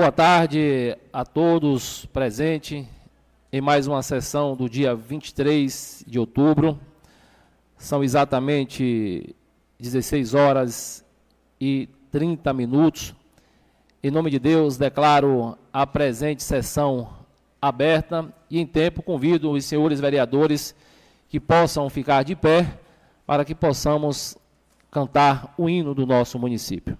[0.00, 2.86] Boa tarde a todos presentes
[3.52, 6.80] em mais uma sessão do dia 23 de outubro.
[7.76, 9.36] São exatamente
[9.78, 11.04] 16 horas
[11.60, 13.14] e 30 minutos.
[14.02, 17.10] Em nome de Deus, declaro a presente sessão
[17.60, 20.74] aberta e em tempo convido os senhores vereadores
[21.28, 22.80] que possam ficar de pé
[23.26, 24.34] para que possamos
[24.90, 26.96] cantar o hino do nosso município.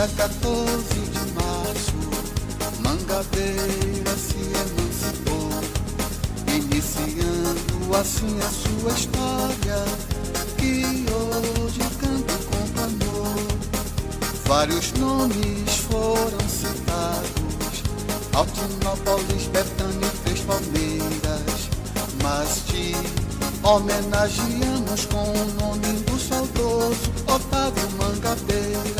[0.00, 1.92] Dia 14 de março,
[2.78, 5.50] Mangabeira se emancipou,
[6.46, 9.84] iniciando assim a sua história,
[10.56, 13.36] que hoje canto com amor.
[14.46, 17.82] Vários nomes foram citados,
[18.32, 21.68] Altinópolis, Betânia e Três Palmeiras,
[22.22, 22.96] mas te
[23.62, 28.99] homenageamos com o nome do saudoso Otávio Mangabeira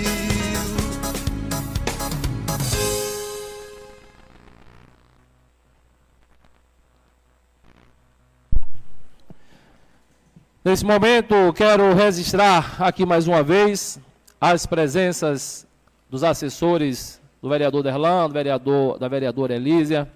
[10.71, 13.99] Nesse momento, quero registrar aqui mais uma vez
[14.39, 15.67] as presenças
[16.09, 20.09] dos assessores do vereador Derlan, do vereador, da vereadora Elísia,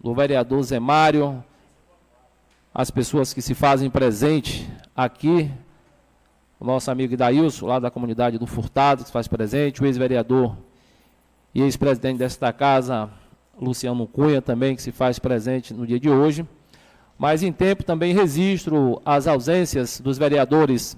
[0.00, 1.44] do vereador Zé Mário,
[2.74, 5.48] as pessoas que se fazem presente aqui,
[6.58, 10.56] o nosso amigo Idailson, lá da comunidade do Furtado, que se faz presente, o ex-vereador
[11.54, 13.08] e ex-presidente desta casa,
[13.60, 16.44] Luciano Cunha, também, que se faz presente no dia de hoje.
[17.22, 20.96] Mas em tempo também registro as ausências dos vereadores.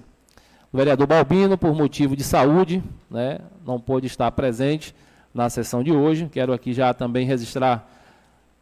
[0.73, 4.95] O vereador Balbino, por motivo de saúde, né, não pôde estar presente
[5.31, 6.27] na sessão de hoje.
[6.31, 7.87] Quero aqui já também registrar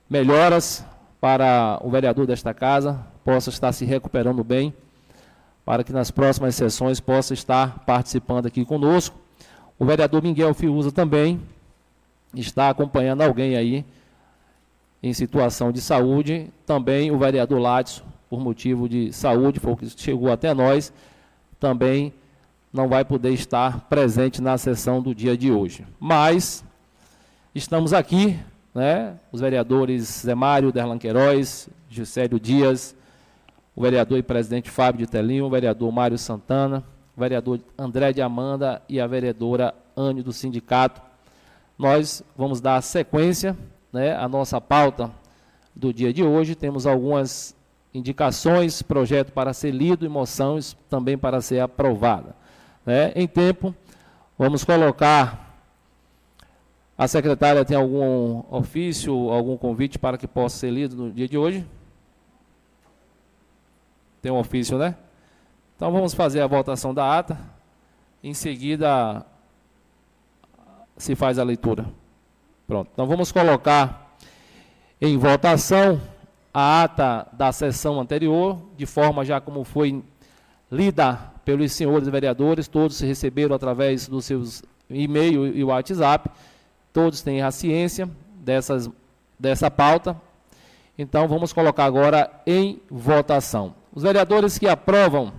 [0.09, 0.85] melhoras
[1.21, 4.73] para o vereador desta casa, possa estar se recuperando bem,
[5.63, 9.17] para que nas próximas sessões possa estar participando aqui conosco.
[9.79, 11.39] O vereador Miguel Fiuza também
[12.35, 13.85] está acompanhando alguém aí
[15.03, 16.49] em situação de saúde.
[16.65, 20.93] Também o vereador Ladson, por motivo de saúde, foi o que chegou até nós,
[21.59, 22.13] também
[22.71, 25.85] não vai poder estar presente na sessão do dia de hoje.
[25.99, 26.63] Mas
[27.53, 28.39] estamos aqui,
[28.73, 32.95] né, os vereadores Zé Mário, Derlan Queiroz, Juscelio Dias,
[33.75, 36.83] o vereador e presidente Fábio de Telinho, o vereador Mário Santana,
[37.15, 41.01] o vereador André de Amanda e a vereadora Anne do sindicato.
[41.77, 43.55] Nós vamos dar sequência
[43.93, 45.11] né, a nossa pauta
[45.75, 46.55] do dia de hoje.
[46.55, 47.55] Temos algumas
[47.93, 52.35] indicações, projeto para ser lido e moções também para ser aprovada.
[52.83, 53.13] Né?
[53.15, 53.73] Em tempo,
[54.37, 55.41] vamos colocar.
[56.97, 61.37] A secretária tem algum ofício, algum convite para que possa ser lido no dia de
[61.37, 61.65] hoje?
[64.21, 64.95] Tem um ofício, né?
[65.75, 67.37] Então vamos fazer a votação da ata.
[68.23, 69.25] Em seguida,
[70.95, 71.85] se faz a leitura.
[72.73, 72.89] Pronto.
[72.91, 74.15] Então vamos colocar
[74.99, 76.01] em votação
[76.51, 80.01] a ata da sessão anterior, de forma já como foi
[80.71, 86.31] lida pelos senhores vereadores, todos se receberam através dos seus e-mail e WhatsApp,
[86.91, 88.89] todos têm a ciência dessas,
[89.37, 90.19] dessa pauta.
[90.97, 93.75] Então vamos colocar agora em votação.
[93.93, 95.31] Os vereadores que aprovam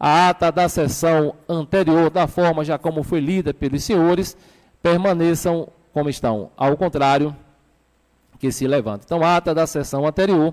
[0.00, 4.34] a ata da sessão anterior, da forma já como foi lida pelos senhores,
[4.82, 6.50] permaneçam como estão.
[6.56, 7.36] Ao contrário,
[8.38, 9.04] que se levante.
[9.04, 10.52] Então, ata da sessão anterior,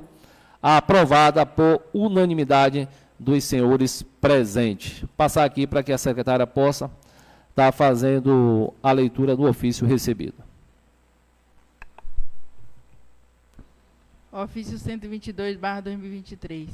[0.62, 2.88] aprovada por unanimidade
[3.18, 5.04] dos senhores presentes.
[5.18, 6.92] Passar aqui para que a secretária possa
[7.50, 10.36] estar fazendo a leitura do ofício recebido.
[14.32, 16.70] Ofício 122, barra 2023.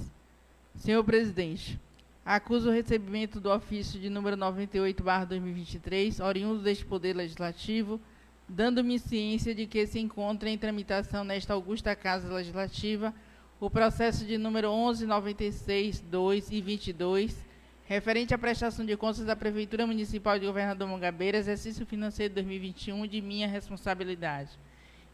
[0.77, 1.79] Senhor presidente,
[2.25, 7.99] acuso o recebimento do ofício de número 98, barra 2023, oriundo deste Poder Legislativo,
[8.47, 13.13] dando-me ciência de que se encontra em tramitação nesta augusta Casa Legislativa
[13.59, 17.45] o processo de número 1196, 2 e 22,
[17.85, 23.21] referente à prestação de contas da Prefeitura Municipal de Governador Mangabeira, exercício financeiro 2021, de
[23.21, 24.51] minha responsabilidade.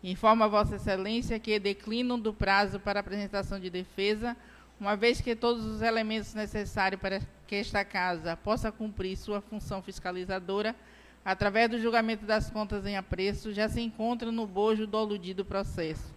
[0.04, 4.36] Informo a Vossa Excelência que declinam do prazo para apresentação de defesa,
[4.80, 9.84] uma vez que todos os elementos necessários para que esta Casa possa cumprir sua função
[9.84, 10.76] fiscalizadora,
[11.24, 16.14] através do julgamento das contas em apreço, já se encontram no bojo do aludido processo.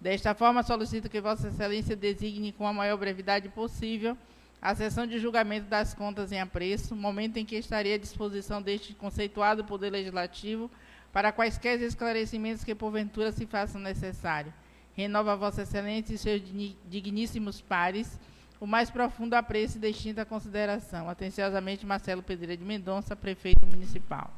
[0.00, 4.16] Desta forma, solicito que Vossa Excelência designe com a maior brevidade possível
[4.60, 8.94] a sessão de julgamento das contas em apreço, momento em que estaria à disposição deste
[8.94, 10.70] conceituado Poder Legislativo
[11.12, 14.54] para quaisquer esclarecimentos que porventura se façam necessários.
[14.94, 16.42] Renova Vossa Excelência e seus
[16.88, 18.18] digníssimos pares
[18.60, 21.10] o mais profundo apreço e distinta consideração.
[21.10, 24.32] Atenciosamente, Marcelo Pedreira de Mendonça, prefeito municipal.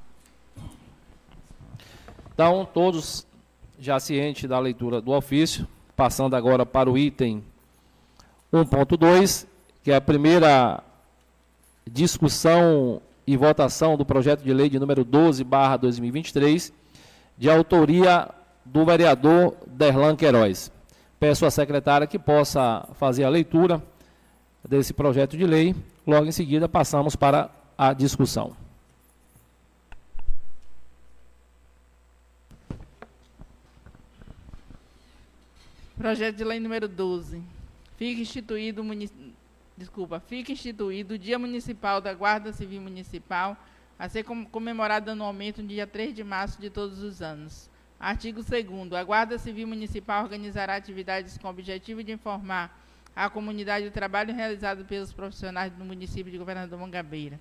[2.37, 3.27] Então, todos
[3.81, 5.67] já cientes da leitura do ofício,
[5.97, 7.43] passando agora para o item
[8.53, 9.47] 1.2,
[9.83, 10.85] que é a primeira
[11.91, 16.75] discussão e votação do projeto de lei de número 12, barra 2023,
[17.39, 18.29] de autoria
[18.67, 20.71] do vereador Derlan Queiroz.
[21.19, 23.83] Peço à secretária que possa fazer a leitura
[24.63, 25.75] desse projeto de lei.
[26.07, 27.49] Logo em seguida, passamos para
[27.79, 28.66] a discussão.
[35.97, 37.43] Projeto de lei número 12.
[37.97, 38.83] Fica instituído
[39.75, 43.57] desculpa, fica instituído o Dia Municipal da Guarda Civil Municipal,
[43.99, 47.71] a ser comemorado anualmente no dia 3 de março de todos os anos.
[47.99, 52.79] Artigo 2 A Guarda Civil Municipal organizará atividades com o objetivo de informar
[53.15, 57.41] a comunidade do trabalho realizado pelos profissionais do município de Governador Mangabeira.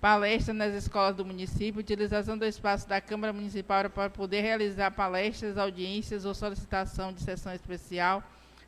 [0.00, 5.58] Palestra nas escolas do município, utilização do espaço da Câmara Municipal para poder realizar palestras,
[5.58, 8.22] audiências ou solicitação de sessão especial,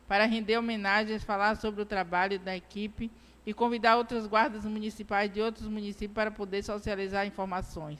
[0.09, 3.09] para render homenagens, falar sobre o trabalho da equipe
[3.45, 7.99] e convidar outras guardas municipais de outros municípios para poder socializar informações.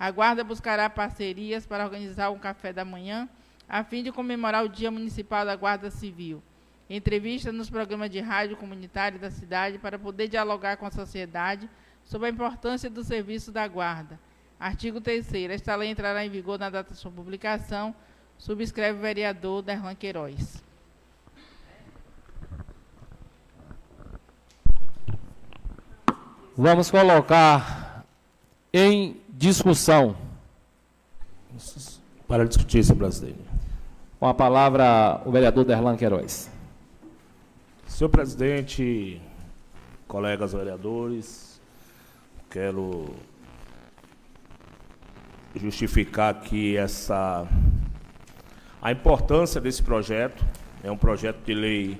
[0.00, 3.28] A guarda buscará parcerias para organizar um café da manhã,
[3.68, 6.42] a fim de comemorar o Dia Municipal da Guarda Civil.
[6.88, 11.68] Entrevista nos programas de rádio comunitário da cidade para poder dialogar com a sociedade
[12.04, 14.18] sobre a importância do serviço da guarda.
[14.58, 17.94] Artigo 3 Esta lei entrará em vigor na data de sua publicação.
[18.38, 20.62] Subscreve o vereador Derlan Queiroz.
[26.56, 28.04] Vamos colocar
[28.72, 30.16] em discussão.
[32.28, 33.40] Para discutir, senhor presidente.
[34.20, 36.50] Com a palavra, o vereador Derlan Queiroz.
[37.86, 39.20] Senhor presidente,
[40.06, 41.51] colegas vereadores,
[42.52, 43.06] quero
[45.56, 47.48] justificar aqui essa
[48.80, 50.44] a importância desse projeto.
[50.84, 51.98] É um projeto de lei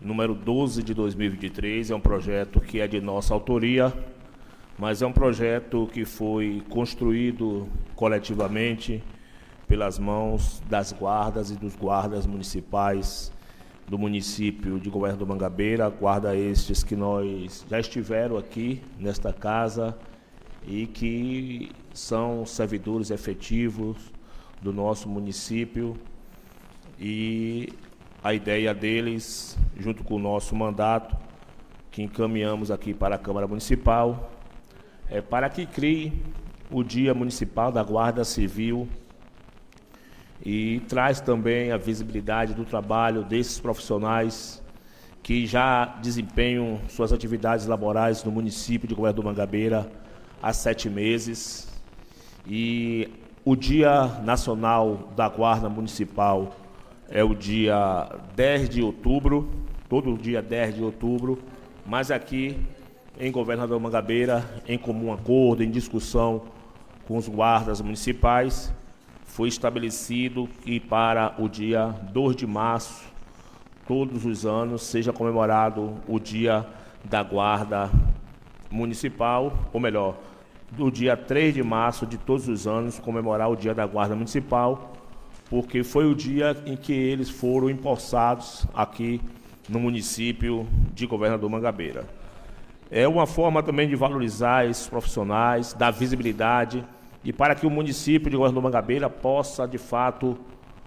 [0.00, 1.90] número 12 de 2023.
[1.90, 3.92] É um projeto que é de nossa autoria,
[4.78, 9.02] mas é um projeto que foi construído coletivamente
[9.66, 13.32] pelas mãos das guardas e dos guardas municipais
[13.88, 19.96] do município de Governo do Mangabeira, guarda estes que nós já estiveram aqui nesta casa
[20.66, 23.96] e que são servidores efetivos
[24.60, 25.96] do nosso município.
[26.98, 27.72] E
[28.24, 31.16] a ideia deles, junto com o nosso mandato,
[31.90, 34.32] que encaminhamos aqui para a Câmara Municipal,
[35.08, 36.12] é para que crie
[36.70, 38.88] o Dia Municipal da Guarda Civil
[40.44, 44.62] e traz também a visibilidade do trabalho desses profissionais
[45.22, 49.90] que já desempenham suas atividades laborais no município de Governo do Mangabeira
[50.40, 51.68] há sete meses.
[52.46, 53.08] E
[53.44, 56.54] o Dia Nacional da Guarda Municipal
[57.08, 59.50] é o dia 10 de outubro,
[59.88, 61.40] todo dia 10 de outubro,
[61.84, 62.56] mas aqui
[63.18, 66.42] em Governador Mangabeira, em comum acordo, em discussão
[67.06, 68.72] com os guardas municipais,
[69.26, 73.04] foi estabelecido que para o dia 2 de março,
[73.86, 76.66] todos os anos, seja comemorado o Dia
[77.04, 77.90] da Guarda
[78.70, 80.16] Municipal, ou melhor,
[80.72, 84.92] do dia 3 de março de todos os anos, comemorar o Dia da Guarda Municipal,
[85.48, 89.20] porque foi o dia em que eles foram empossados aqui
[89.68, 92.04] no município de Governador Mangabeira.
[92.90, 96.84] É uma forma também de valorizar esses profissionais, dar visibilidade
[97.26, 100.38] e para que o município de Governador Mangabeira possa, de fato,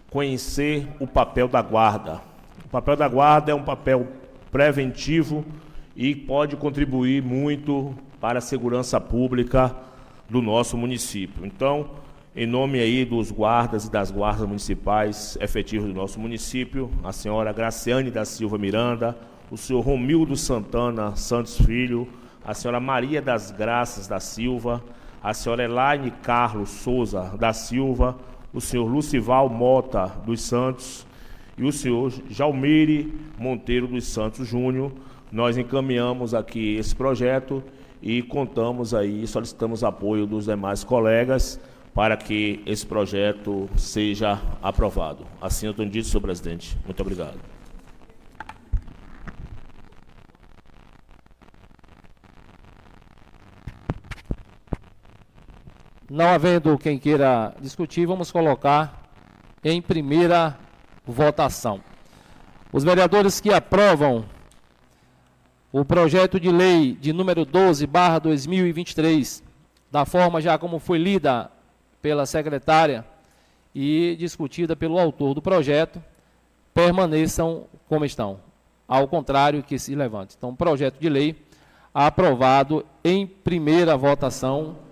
[0.10, 2.22] conhecer o papel da guarda.
[2.66, 4.08] O papel da guarda é um papel
[4.50, 5.44] preventivo
[5.98, 9.76] e pode contribuir muito para a segurança pública
[10.30, 11.46] do nosso município.
[11.46, 11.90] Então,
[12.34, 17.52] em nome aí dos guardas e das guardas municipais efetivos do nosso município, a senhora
[17.52, 19.18] Graciane da Silva Miranda,
[19.52, 22.08] o senhor Romildo Santana Santos Filho,
[22.46, 24.82] a senhora Maria das Graças da Silva,
[25.22, 28.18] a senhora Elaine Carlos Souza da Silva,
[28.54, 31.06] o senhor Lucival Mota dos Santos
[31.58, 34.92] e o senhor Jalmire Monteiro dos Santos Júnior.
[35.32, 37.64] Nós encaminhamos aqui esse projeto
[38.02, 41.60] e contamos aí, solicitamos apoio dos demais colegas
[41.94, 45.26] para que esse projeto seja aprovado.
[45.42, 46.78] Assim eu tenho dito, senhor presidente.
[46.86, 47.49] Muito obrigado.
[56.10, 59.08] Não havendo quem queira discutir, vamos colocar
[59.64, 60.58] em primeira
[61.06, 61.80] votação.
[62.74, 64.26] Os vereadores que aprovam
[65.72, 69.44] o projeto de lei de número 12, barra 2023,
[69.92, 71.52] da forma já como foi lida
[72.02, 73.06] pela secretária
[73.76, 76.04] e discutida pelo autor do projeto,
[76.74, 78.40] permaneçam como estão.
[78.88, 80.34] Ao contrário, que se levante.
[80.36, 81.36] Então, projeto de lei
[81.94, 84.89] aprovado em primeira votação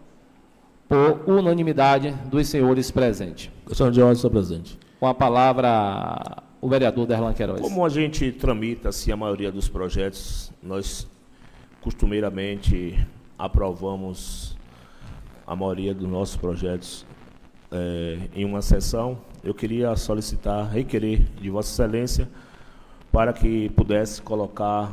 [0.88, 3.52] por unanimidade dos senhores presentes.
[3.66, 4.80] Questão de ordem, senhor presidente.
[5.00, 7.62] Com a palavra o vereador Derlan Queiroz.
[7.62, 11.08] Como a gente tramita assim, a maioria dos projetos, nós
[11.82, 12.98] costumeiramente
[13.38, 14.58] aprovamos
[15.46, 17.06] a maioria dos nossos projetos
[17.72, 19.20] é, em uma sessão.
[19.44, 22.28] Eu queria solicitar, requerer de Vossa Excelência
[23.12, 24.92] para que pudesse colocar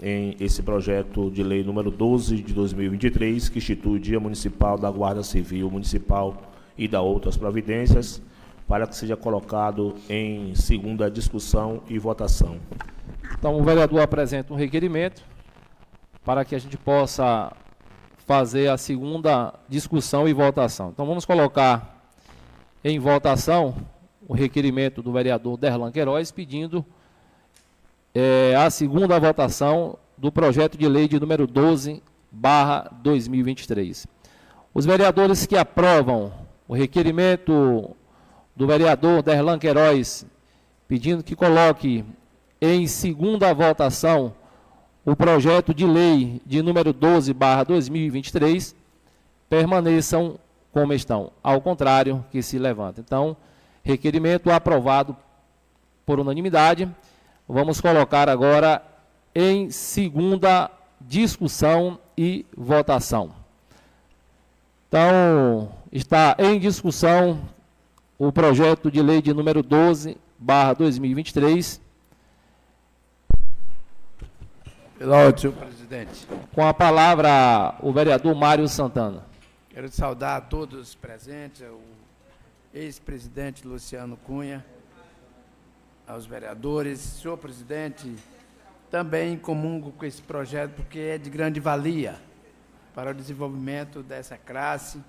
[0.00, 4.90] em esse projeto de lei número 12 de 2023, que institui o Dia Municipal da
[4.90, 6.36] Guarda Civil Municipal
[6.76, 8.20] e da outras providências,
[8.68, 12.58] para que seja colocado em segunda discussão e votação.
[13.38, 15.22] Então, o vereador apresenta um requerimento
[16.24, 17.52] para que a gente possa
[18.18, 20.90] fazer a segunda discussão e votação.
[20.90, 22.10] Então, vamos colocar
[22.84, 23.74] em votação
[24.28, 26.84] o requerimento do vereador Derlan Queiroz pedindo
[28.18, 34.06] é, a segunda votação do projeto de lei de número 12, barra 2023.
[34.72, 36.32] Os vereadores que aprovam
[36.66, 37.94] o requerimento
[38.56, 40.24] do vereador Derlan Queiroz,
[40.88, 42.06] pedindo que coloque
[42.58, 44.32] em segunda votação
[45.04, 48.74] o projeto de lei de número 12, barra 2023,
[49.46, 50.38] permaneçam
[50.72, 51.32] como estão.
[51.42, 52.98] Ao contrário, que se levanta.
[52.98, 53.36] Então,
[53.82, 55.14] requerimento aprovado
[56.06, 56.90] por unanimidade.
[57.48, 58.82] Vamos colocar agora
[59.32, 60.68] em segunda
[61.00, 63.30] discussão e votação.
[64.88, 67.40] Então, está em discussão
[68.18, 71.80] o projeto de lei de número 12, barra 2023.
[74.98, 76.26] Pela senhor presidente.
[76.52, 79.24] Com a palavra, o vereador Mário Santana.
[79.68, 81.78] Quero saudar a todos os presentes, o
[82.74, 84.64] ex-presidente Luciano Cunha,
[86.06, 87.00] aos vereadores.
[87.00, 88.14] Senhor presidente,
[88.90, 92.20] também comungo com esse projeto porque é de grande valia
[92.94, 95.02] para o desenvolvimento dessa classe,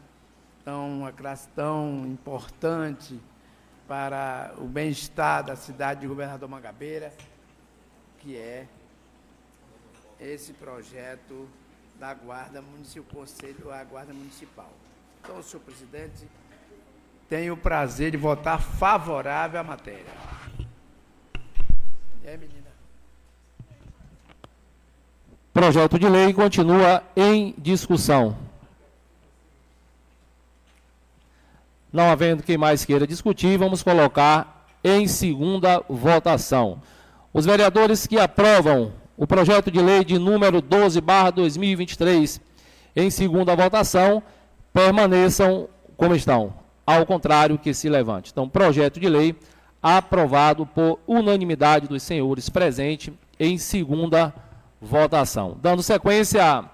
[0.65, 3.19] tão, uma classe tão importante
[3.87, 7.13] para o bem-estar da cidade de Governador Mangabeira,
[8.19, 8.67] que é
[10.19, 11.47] esse projeto
[11.97, 14.71] da Guarda Municipal, Conselho a Guarda Municipal.
[15.21, 16.27] Então, senhor presidente,
[17.29, 20.05] tenho o prazer de votar favorável à matéria.
[22.27, 22.67] É, menina.
[25.53, 28.35] Projeto de lei continua em discussão.
[31.91, 36.81] Não havendo quem mais queira discutir, vamos colocar em segunda votação.
[37.31, 42.41] Os vereadores que aprovam o projeto de lei de número 12, barra 2023,
[42.93, 44.21] em segunda votação,
[44.73, 46.53] permaneçam como estão.
[46.85, 48.31] Ao contrário, que se levante.
[48.33, 49.33] Então, projeto de lei
[49.95, 54.33] aprovado por unanimidade dos senhores presentes em segunda
[54.81, 55.57] votação.
[55.61, 56.65] Dando sequência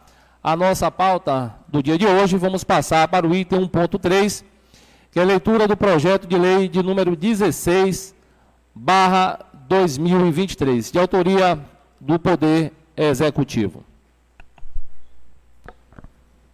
[0.44, 4.44] à nossa pauta do dia de hoje, vamos passar para o item 1.3,
[5.12, 8.16] que é a leitura do projeto de lei de número 16,
[8.74, 11.60] barra 2023, de autoria
[12.02, 13.84] do Poder Executivo.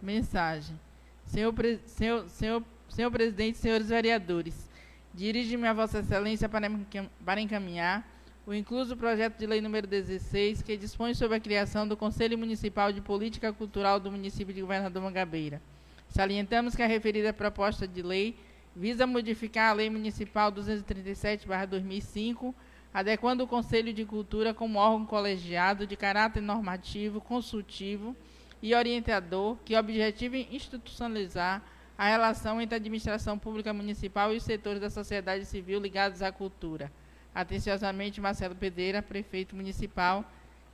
[0.02, 0.78] Mensagem.
[1.24, 1.54] Senhor,
[1.86, 4.69] senhor, senhor, senhor presidente, senhores vereadores,
[5.12, 8.06] dirige-me a Vossa Excelência para, encaminhar
[8.46, 12.92] o incluso projeto de lei número 16, que dispõe sobre a criação do Conselho Municipal
[12.92, 15.60] de Política Cultural do município de Governador Mangabeira.
[16.08, 18.36] Salientamos que a referida proposta de lei
[18.74, 22.54] visa modificar a Lei Municipal 237-2005,
[22.92, 28.16] adequando o Conselho de Cultura como órgão colegiado de caráter normativo, consultivo
[28.62, 31.62] e orientador, que objetiva institucionalizar
[32.00, 36.32] a relação entre a administração pública municipal e os setores da sociedade civil ligados à
[36.32, 36.90] cultura.
[37.34, 40.24] Atenciosamente, Marcelo Pereira, prefeito municipal,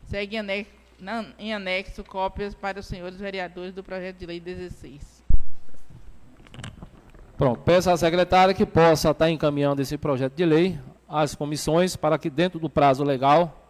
[0.04, 0.70] segue em anexo,
[1.36, 5.24] em anexo cópias para os senhores vereadores do projeto de lei 16.
[7.36, 10.78] Pronto, peço à secretária que possa estar encaminhando esse projeto de lei
[11.08, 13.68] às comissões para que dentro do prazo legal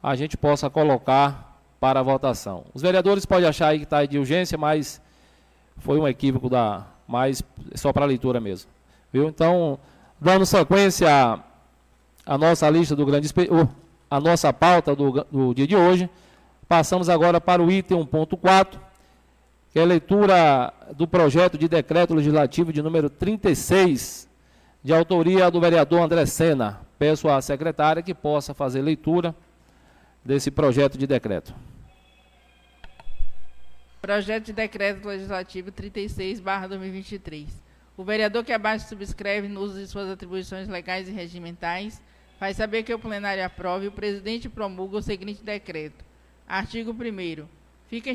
[0.00, 2.66] a gente possa colocar para votação.
[2.72, 5.02] Os vereadores podem achar aí que está de urgência, mas
[5.78, 7.42] foi um equívoco da mais
[7.74, 8.70] só para leitura mesmo.
[9.12, 9.28] Viu?
[9.28, 9.78] Então,
[10.20, 11.08] dando sequência
[12.26, 13.28] à, nossa lista do grande
[14.10, 16.08] a nossa pauta do, do dia de hoje,
[16.68, 18.78] passamos agora para o item 1.4
[19.74, 24.28] que é a leitura do projeto de decreto legislativo de número 36,
[24.84, 26.80] de autoria do vereador André Sena.
[26.96, 29.34] Peço à secretária que possa fazer leitura
[30.24, 31.52] desse projeto de decreto.
[34.04, 37.48] Projeto de decreto legislativo 36, 2023.
[37.96, 42.02] O vereador que abaixo subscreve no uso de suas atribuições legais e regimentais
[42.38, 46.04] faz saber que o plenário aprove e o presidente promulga o seguinte decreto.
[46.46, 47.46] Artigo 1
[47.88, 48.10] Fica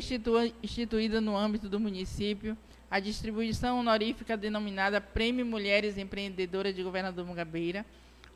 [0.62, 2.56] instituída no âmbito do município
[2.88, 7.84] a distribuição honorífica denominada Prêmio Mulheres Empreendedoras de Governador Mangabeira,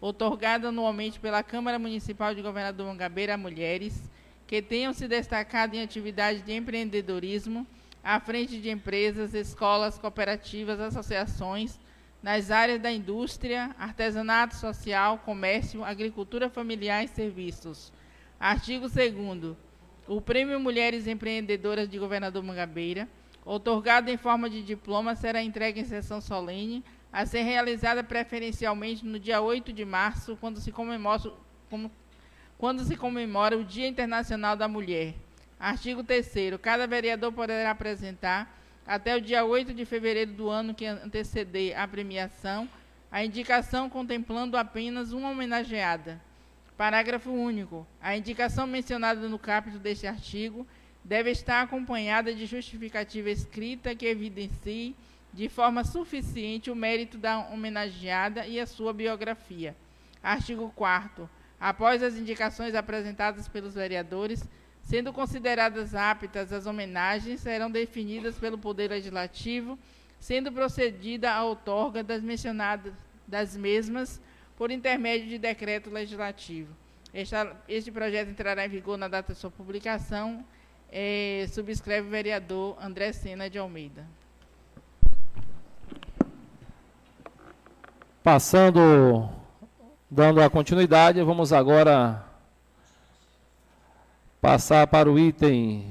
[0.01, 4.11] otorgada anualmente pela Câmara Municipal de Governador Mangabeira a mulheres
[4.47, 7.67] que tenham se destacado em atividades de empreendedorismo
[8.03, 11.79] à frente de empresas, escolas, cooperativas, associações,
[12.23, 17.93] nas áreas da indústria, artesanato social, comércio, agricultura familiar e serviços.
[18.39, 19.57] Artigo 2
[20.07, 23.09] o Prêmio Mulheres Empreendedoras de Governador Mangabeira,
[23.45, 29.19] otorgado em forma de diploma, será entregue em sessão solene, a ser realizada preferencialmente no
[29.19, 31.33] dia 8 de março, quando se comemora,
[32.59, 35.15] quando se comemora o Dia Internacional da Mulher.
[35.59, 40.85] Artigo 3 Cada vereador poderá apresentar, até o dia 8 de fevereiro do ano que
[40.85, 42.69] anteceder a premiação,
[43.11, 46.21] a indicação contemplando apenas uma homenageada.
[46.77, 47.87] Parágrafo único.
[48.01, 50.67] A indicação mencionada no capítulo deste artigo
[51.05, 54.97] deve estar acompanhada de justificativa escrita que evidencie
[55.33, 59.77] de forma suficiente o mérito da homenageada e a sua biografia.
[60.23, 61.29] Artigo 4
[61.65, 64.47] Após as indicações apresentadas pelos vereadores,
[64.83, 69.79] sendo consideradas aptas as homenagens, serão definidas pelo Poder Legislativo,
[70.21, 72.93] sendo procedida a outorga das mencionadas
[73.27, 74.21] das mesmas
[74.59, 76.71] por intermédio de decreto legislativo.
[77.67, 80.45] este projeto entrará em vigor na data de sua publicação.
[80.93, 84.05] É, subscreve o vereador André Sena de Almeida.
[88.23, 89.31] Passando,
[90.11, 92.25] dando a continuidade, vamos agora
[94.41, 95.87] passar para o item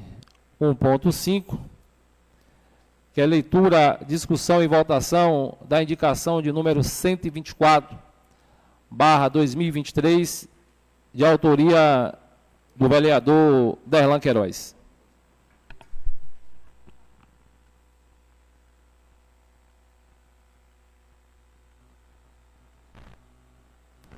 [0.62, 1.60] 1.5,
[3.14, 7.98] que é leitura, discussão e votação da indicação de número 124
[8.90, 10.48] barra 2023,
[11.14, 12.14] de autoria
[12.76, 14.73] do vereador Derlan Queiroz.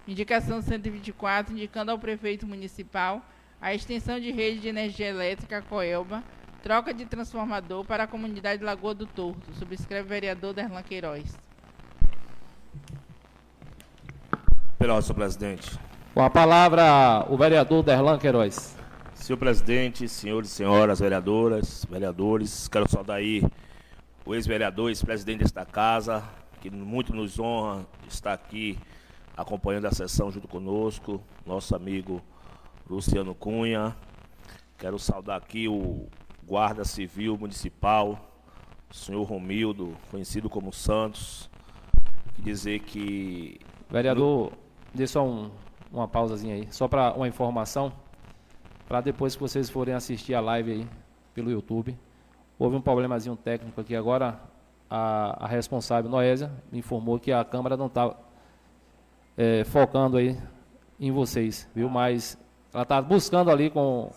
[0.08, 3.26] Indicação 124, indicando ao prefeito municipal
[3.60, 6.24] a extensão de rede de energia elétrica Coelba,
[6.62, 9.52] troca de transformador para a comunidade Lagoa do Torto.
[9.56, 11.36] Subscreve o vereador Derlan Queiroz.
[14.78, 15.80] Pela senhor presidente.
[16.14, 18.76] Com a palavra, o vereador Derlan Queiroz.
[19.16, 23.44] Senhor presidente, senhores e senhoras vereadoras, vereadores, quero saudar aí
[24.24, 26.24] o ex-vereador, ex-presidente desta casa,
[26.62, 28.78] que muito nos honra estar aqui
[29.36, 32.22] acompanhando a sessão junto conosco, nosso amigo
[32.90, 33.96] Luciano Cunha.
[34.78, 36.08] Quero saudar aqui o
[36.46, 38.20] Guarda Civil Municipal,
[38.90, 41.50] o senhor Romildo, conhecido como Santos.
[42.38, 43.60] Dizer que.
[43.90, 44.52] Vereador,
[44.96, 45.52] Dê só um,
[45.92, 47.92] uma pausazinha aí, só para uma informação,
[48.88, 50.88] para depois que vocês forem assistir a live aí
[51.34, 51.98] pelo YouTube.
[52.58, 54.40] Houve um problemazinho técnico aqui agora,
[54.90, 58.16] a, a responsável Noésia me informou que a câmera não está
[59.38, 60.38] é, focando aí
[61.00, 61.90] em vocês, viu?
[61.90, 62.38] Mas
[62.74, 64.12] ela está buscando ali com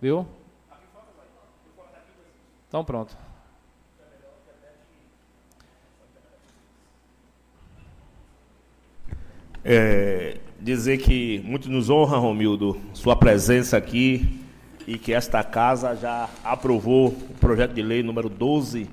[0.00, 0.26] Viu?
[2.68, 3.16] Então pronto.
[9.64, 14.40] É, dizer que muito nos honra, Romildo, sua presença aqui
[14.86, 18.88] e que esta casa já aprovou o projeto de lei número 12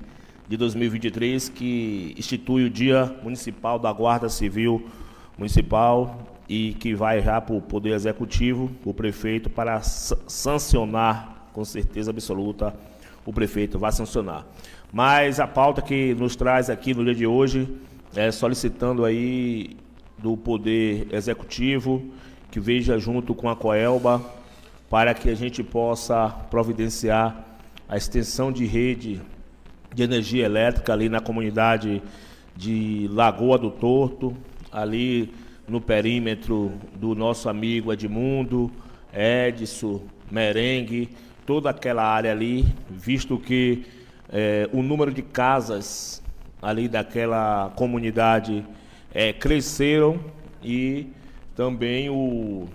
[0.48, 4.86] de 2023, que institui o Dia Municipal da Guarda Civil
[5.38, 12.10] Municipal e que vai já para o Poder Executivo, o prefeito, para sancionar, com certeza
[12.10, 12.74] absoluta,
[13.24, 14.46] o prefeito vai sancionar.
[14.92, 17.68] Mas a pauta que nos traz aqui no dia de hoje
[18.14, 19.76] é solicitando aí
[20.18, 22.02] do Poder Executivo
[22.54, 24.24] que veja junto com a Coelba
[24.88, 27.44] para que a gente possa providenciar
[27.88, 29.20] a extensão de rede
[29.94, 32.02] de energia elétrica ali na comunidade
[32.56, 34.36] de Lagoa do Torto,
[34.72, 35.32] ali
[35.68, 38.70] no perímetro do nosso amigo Edmundo,
[39.12, 41.08] Edson, Merengue,
[41.46, 43.84] toda aquela área ali, visto que
[44.30, 46.22] é, o número de casas
[46.60, 48.64] ali daquela comunidade
[49.12, 50.18] é, cresceram
[50.62, 51.06] e
[51.54, 52.66] também o,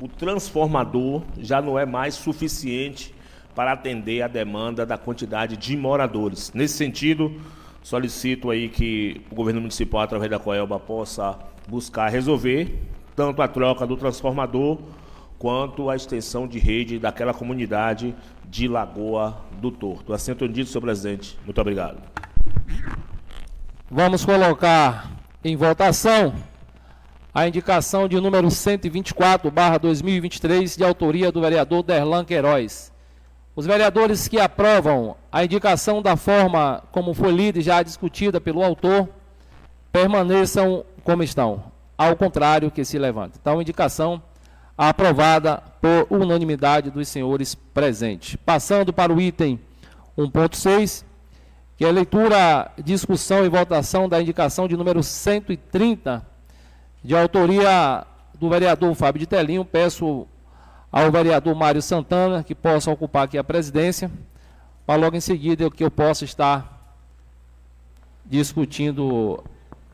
[0.00, 3.14] o transformador já não é mais suficiente
[3.58, 6.52] para atender a demanda da quantidade de moradores.
[6.54, 7.40] Nesse sentido,
[7.82, 12.78] solicito aí que o governo municipal, através da Coelba, possa buscar resolver
[13.16, 14.78] tanto a troca do transformador
[15.40, 18.14] quanto a extensão de rede daquela comunidade
[18.48, 20.12] de Lagoa do Torto.
[20.12, 21.36] Assim entendido, senhor presidente.
[21.44, 21.98] Muito obrigado.
[23.90, 25.10] Vamos colocar
[25.42, 26.32] em votação
[27.34, 32.96] a indicação de número 124, barra 2023, de autoria do vereador Derlan Queiroz.
[33.58, 38.62] Os vereadores que aprovam a indicação da forma como foi lida e já discutida pelo
[38.62, 39.08] autor,
[39.90, 41.64] permaneçam como estão.
[41.98, 43.36] Ao contrário, que se levante.
[43.40, 44.22] Então, indicação
[44.76, 48.36] aprovada por unanimidade dos senhores presentes.
[48.46, 49.58] Passando para o item
[50.16, 51.02] 1.6,
[51.76, 56.24] que é leitura, discussão e votação da indicação de número 130,
[57.02, 58.06] de autoria
[58.38, 59.64] do vereador Fábio de Telinho.
[59.64, 60.28] Peço
[60.90, 64.10] ao vereador Mário Santana que possa ocupar aqui a presidência,
[64.86, 66.96] para logo em seguida que eu possa estar
[68.24, 69.42] discutindo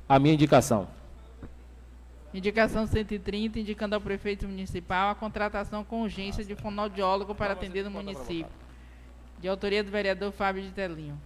[0.08, 0.88] a minha indicação.
[2.32, 7.90] Indicação 130, indicando ao prefeito municipal a contratação com urgência de fonoaudiólogo para atender no
[7.90, 8.50] município.
[9.40, 11.20] De autoria do vereador Fábio de Telinho.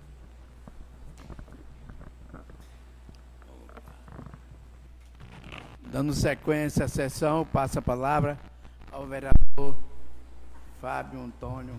[5.90, 8.38] Dando sequência à sessão, passa a palavra
[8.98, 9.76] ao vereador
[10.82, 11.74] Fábio Antônio.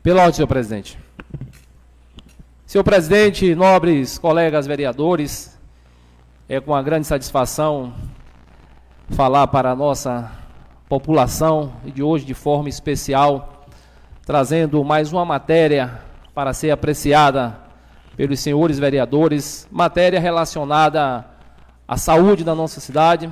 [0.00, 0.96] Pela ordem, senhor presidente.
[2.64, 5.58] Senhor presidente, nobres colegas vereadores,
[6.48, 7.92] é com uma grande satisfação
[9.10, 10.30] falar para a nossa
[10.88, 13.66] população e de hoje de forma especial,
[14.24, 16.00] trazendo mais uma matéria
[16.32, 17.58] para ser apreciada
[18.16, 21.33] pelos senhores vereadores, matéria relacionada
[21.86, 23.30] à saúde da nossa cidade,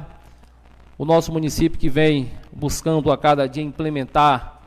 [0.98, 4.60] o nosso município que vem buscando a cada dia implementar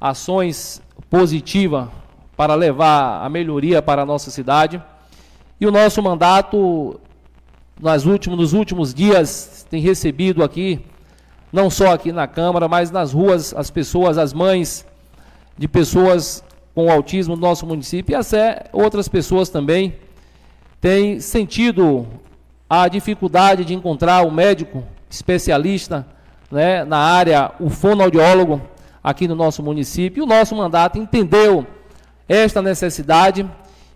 [0.00, 1.88] ações positivas
[2.36, 4.82] para levar a melhoria para a nossa cidade.
[5.58, 7.00] E o nosso mandato,
[7.80, 10.84] nas últimos, nos últimos dias, tem recebido aqui,
[11.50, 14.86] não só aqui na Câmara, mas nas ruas, as pessoas, as mães
[15.56, 19.96] de pessoas com autismo do nosso município e até outras pessoas também
[20.78, 22.06] têm sentido
[22.68, 26.06] a dificuldade de encontrar o um médico especialista
[26.50, 28.60] né, na área, o fonoaudiólogo
[29.02, 30.24] aqui no nosso município.
[30.24, 31.66] O nosso mandato entendeu
[32.28, 33.48] esta necessidade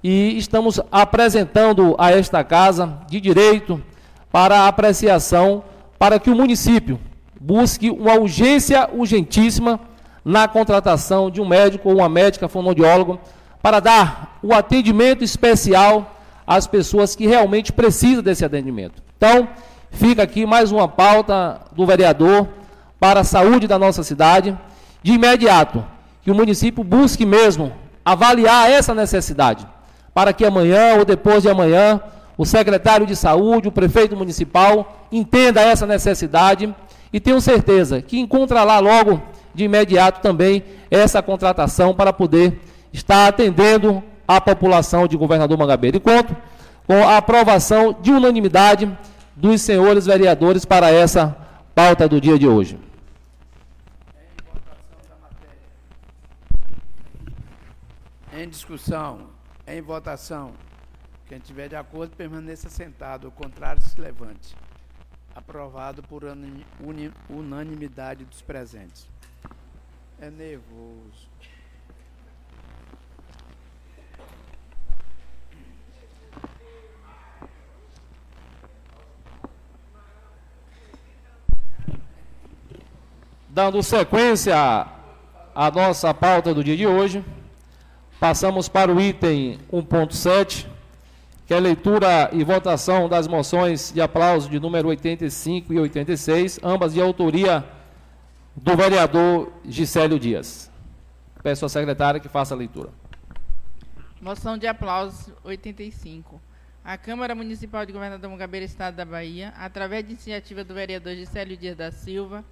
[0.02, 3.82] e estamos apresentando a esta casa de direito
[4.30, 5.64] para apreciação
[5.98, 6.98] para que o município
[7.40, 9.80] busque uma urgência urgentíssima
[10.24, 13.18] na contratação de um médico ou uma médica fonoaudiólogo
[13.60, 16.19] para dar o atendimento especial
[16.50, 19.00] às pessoas que realmente precisam desse atendimento.
[19.16, 19.48] Então,
[19.92, 22.48] fica aqui mais uma pauta do vereador
[22.98, 24.58] para a saúde da nossa cidade.
[25.00, 25.86] De imediato,
[26.22, 27.72] que o município busque mesmo
[28.04, 29.64] avaliar essa necessidade,
[30.12, 32.00] para que amanhã ou depois de amanhã
[32.36, 36.74] o secretário de saúde, o prefeito municipal entenda essa necessidade
[37.12, 39.22] e tenho certeza que encontra lá logo
[39.54, 42.60] de imediato também essa contratação para poder
[42.92, 44.02] estar atendendo
[44.36, 45.98] a população de Governador Mangabeira.
[45.98, 46.36] Conto
[46.86, 48.96] com a aprovação de unanimidade
[49.34, 51.36] dos senhores vereadores para essa
[51.74, 52.78] pauta do dia de hoje.
[58.32, 59.26] Em discussão,
[59.66, 60.52] em votação.
[61.26, 63.26] Quem tiver de acordo, permaneça sentado.
[63.26, 64.56] O contrário, se levante.
[65.34, 66.22] Aprovado por
[67.28, 69.08] unanimidade dos presentes.
[70.20, 71.29] É nervoso.
[83.52, 84.54] Dando sequência
[85.52, 87.24] à nossa pauta do dia de hoje,
[88.20, 90.68] passamos para o item 1.7,
[91.48, 96.94] que é leitura e votação das moções de aplauso de número 85 e 86, ambas
[96.94, 97.64] de autoria
[98.54, 100.70] do vereador Gisélio Dias.
[101.42, 102.90] Peço à secretária que faça a leitura.
[104.20, 106.40] Moção de aplauso 85.
[106.84, 111.56] A Câmara Municipal de Governador Mugabeira, Estado da Bahia, através de iniciativa do vereador Gisélio
[111.56, 112.44] Dias da Silva,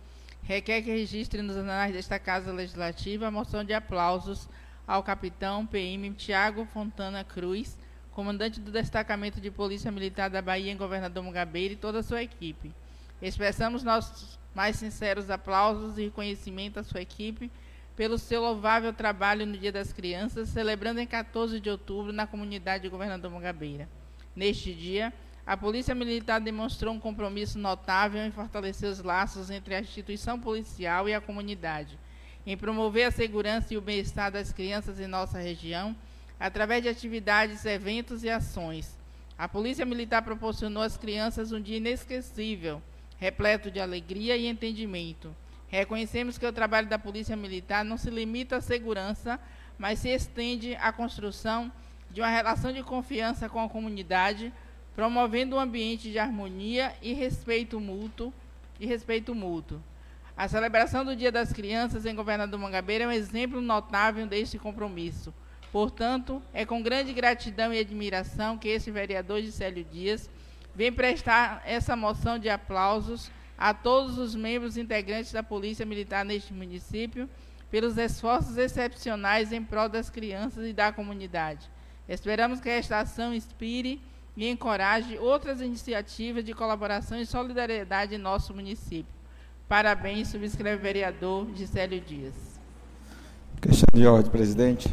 [0.42, 4.48] requer que registre nos anais desta Casa Legislativa a moção de aplausos
[4.87, 7.77] ao capitão PM Tiago Fontana Cruz,
[8.11, 12.22] comandante do Destacamento de Polícia Militar da Bahia em Governador Mugabeira e toda a sua
[12.22, 12.72] equipe.
[13.20, 17.51] Expressamos nossos mais sinceros aplausos e reconhecimento à sua equipe
[17.94, 22.85] pelo seu louvável trabalho no Dia das Crianças, celebrando em 14 de outubro na comunidade
[22.85, 23.88] de Governador Mugabeira.
[24.37, 25.12] Neste dia,
[25.48, 31.08] a Polícia Militar demonstrou um compromisso notável em fortalecer os laços entre a instituição policial
[31.08, 31.98] e a comunidade,
[32.46, 35.96] em promover a segurança e o bem-estar das crianças em nossa região
[36.38, 38.94] através de atividades, eventos e ações.
[39.38, 42.82] A Polícia Militar proporcionou às crianças um dia inesquecível,
[43.16, 45.34] repleto de alegria e entendimento.
[45.68, 49.40] Reconhecemos que o trabalho da Polícia Militar não se limita à segurança,
[49.78, 51.72] mas se estende à construção
[52.11, 54.52] de uma relação de confiança com a comunidade,
[54.98, 58.34] promovendo um ambiente de harmonia e respeito mútuo
[58.80, 59.80] e respeito mútuo.
[60.37, 65.32] A celebração do Dia das Crianças em Governador Mangabeira é um exemplo notável deste compromisso.
[65.70, 70.28] Portanto, é com grande gratidão e admiração que esse vereador Gisélio Dias
[70.74, 76.52] vem prestar essa moção de aplausos a todos os membros integrantes da Polícia Militar neste
[76.52, 77.30] município
[77.70, 81.70] pelos esforços excepcionais em prol das crianças e da comunidade.
[82.08, 84.02] Esperamos que esta ação inspire
[84.38, 89.12] e encoraje outras iniciativas de colaboração e solidariedade em nosso município.
[89.68, 92.35] Parabéns, subscreve o vereador Gisélio Dias.
[93.61, 94.88] Questão de ordem, presidente.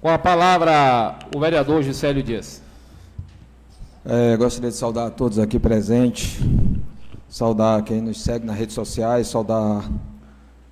[0.00, 2.60] Com a palavra, o vereador Gisélio Dias.
[4.04, 6.40] É, gostaria de saudar a todos aqui presentes,
[7.28, 9.88] saudar quem nos segue nas redes sociais, saudar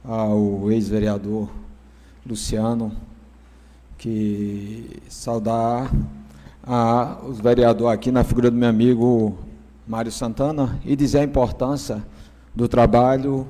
[0.05, 1.49] ao ex-vereador
[2.27, 2.93] Luciano,
[3.97, 5.93] que saudar
[6.67, 9.37] a, os vereadores aqui na figura do meu amigo
[9.87, 12.05] Mário Santana e dizer a importância
[12.55, 13.47] do trabalho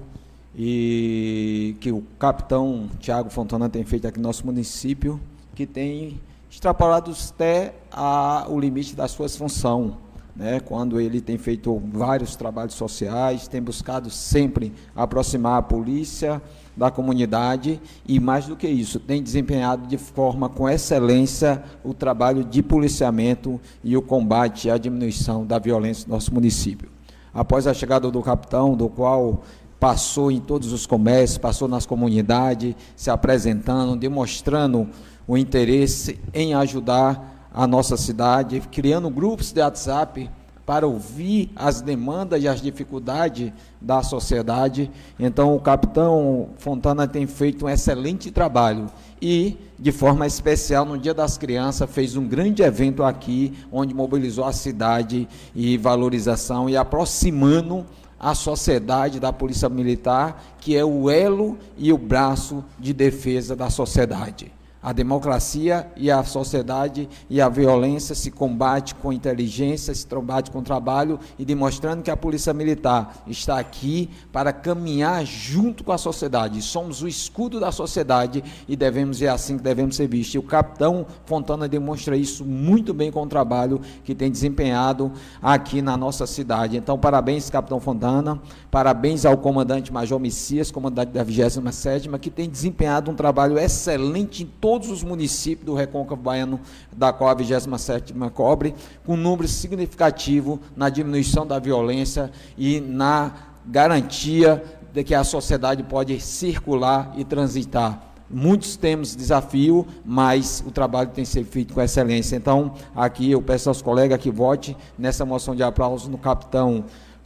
[0.56, 5.20] e que o capitão Tiago Fontana tem feito aqui no nosso município
[5.54, 9.92] que tem extrapolado até a, o limite das suas funções.
[10.36, 16.42] Né, quando ele tem feito vários trabalhos sociais, tem buscado sempre aproximar a polícia
[16.76, 22.44] da comunidade e, mais do que isso, tem desempenhado de forma com excelência o trabalho
[22.44, 26.88] de policiamento e o combate à diminuição da violência no nosso município.
[27.32, 29.42] Após a chegada do capitão, do qual
[29.78, 34.88] passou em todos os comércios, passou nas comunidades, se apresentando, demonstrando
[35.26, 40.30] o interesse em ajudar a nossa cidade, criando grupos de WhatsApp
[40.66, 44.90] para ouvir as demandas e as dificuldades da sociedade.
[45.18, 48.86] Então, o capitão Fontana tem feito um excelente trabalho
[49.20, 54.44] e, de forma especial, no Dia das Crianças, fez um grande evento aqui, onde mobilizou
[54.44, 57.84] a cidade e valorização e aproximando
[58.18, 63.68] a sociedade da Polícia Militar, que é o elo e o braço de defesa da
[63.68, 64.50] sociedade.
[64.84, 70.62] A democracia e a sociedade e a violência se combate com inteligência, se combate com
[70.62, 76.60] trabalho e demonstrando que a Polícia Militar está aqui para caminhar junto com a sociedade.
[76.60, 80.34] Somos o escudo da sociedade e devemos é assim que devemos ser vistos.
[80.34, 85.80] E o capitão Fontana demonstra isso muito bem com o trabalho que tem desempenhado aqui
[85.80, 86.76] na nossa cidade.
[86.76, 88.38] Então, parabéns, capitão Fontana.
[88.70, 94.46] Parabéns ao comandante Major Messias, comandante da 27ª, que tem desempenhado um trabalho excelente em
[94.60, 96.58] todo todos os municípios do Recôncavo Baiano,
[96.92, 98.74] da qual a 27ª cobre,
[99.06, 103.32] com um número significativo na diminuição da violência e na
[103.64, 108.14] garantia de que a sociedade pode circular e transitar.
[108.28, 112.34] Muitos temos desafio, mas o trabalho tem sido feito com excelência.
[112.34, 116.84] Então, aqui eu peço aos colegas que votem nessa moção de aplauso no capitão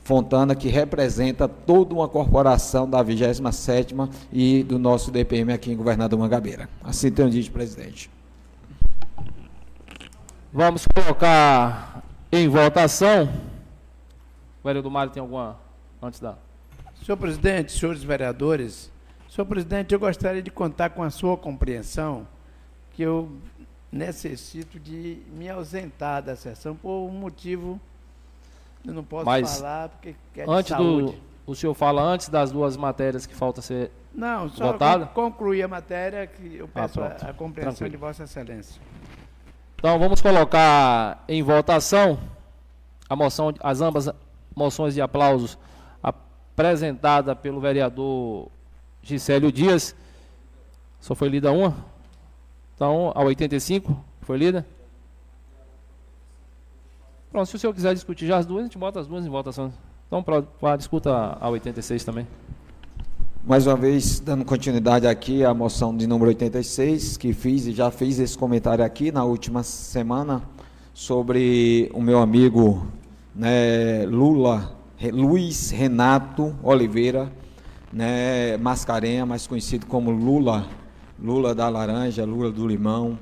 [0.08, 6.18] Fontana, que representa toda uma corporação da 27ª e do nosso DPM aqui em Governador
[6.18, 6.66] Mangabeira.
[6.82, 8.10] Assim tem dito, presidente.
[10.50, 13.28] Vamos colocar em votação.
[14.64, 15.58] vereador Mário tem alguma
[16.00, 16.36] antes da.
[17.04, 18.90] Senhor presidente, senhores vereadores,
[19.28, 22.26] senhor presidente, eu gostaria de contar com a sua compreensão
[22.92, 23.30] que eu
[23.92, 27.78] necessito de me ausentar da sessão por um motivo
[28.86, 31.12] eu não posso Mas falar porque é Antes saúde.
[31.12, 31.28] do.
[31.50, 33.90] O senhor fala antes das duas matérias que falta ser.
[34.14, 35.06] Não, só Votada?
[35.06, 37.26] con- concluir a matéria que eu Ah, peço a, pronto.
[37.30, 37.90] a compreensão Tranquilo.
[37.90, 38.80] de Vossa Excelência.
[39.76, 42.18] Então vamos colocar em votação
[43.08, 44.10] a moção, as ambas
[44.54, 45.56] moções de aplausos
[46.02, 48.48] apresentada pelo vereador
[49.02, 49.94] Gisélio Dias.
[51.00, 51.74] Só foi lida uma?
[52.74, 54.66] Então, a 85 foi lida?
[57.30, 59.28] Pronto, se o senhor quiser discutir já as duas, a gente bota as duas em
[59.28, 59.70] votação.
[60.06, 62.26] Então, pra, pra, discuta a 86 também.
[63.44, 67.90] Mais uma vez, dando continuidade aqui à moção de número 86, que fiz e já
[67.90, 70.42] fiz esse comentário aqui na última semana
[70.94, 72.86] sobre o meu amigo
[73.34, 74.74] né, Lula,
[75.12, 77.30] Luiz Renato Oliveira,
[77.92, 80.66] né, Mascarenha, mais conhecido como Lula,
[81.22, 83.18] Lula da laranja, Lula do limão,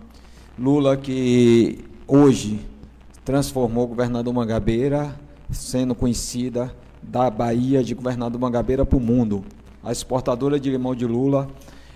[0.57, 2.61] Lula que hoje
[3.27, 5.12] transformou o governador Mangabeira,
[5.51, 9.45] sendo conhecida da Bahia de governador Mangabeira para o mundo.
[9.83, 11.49] A exportadora de limão de Lula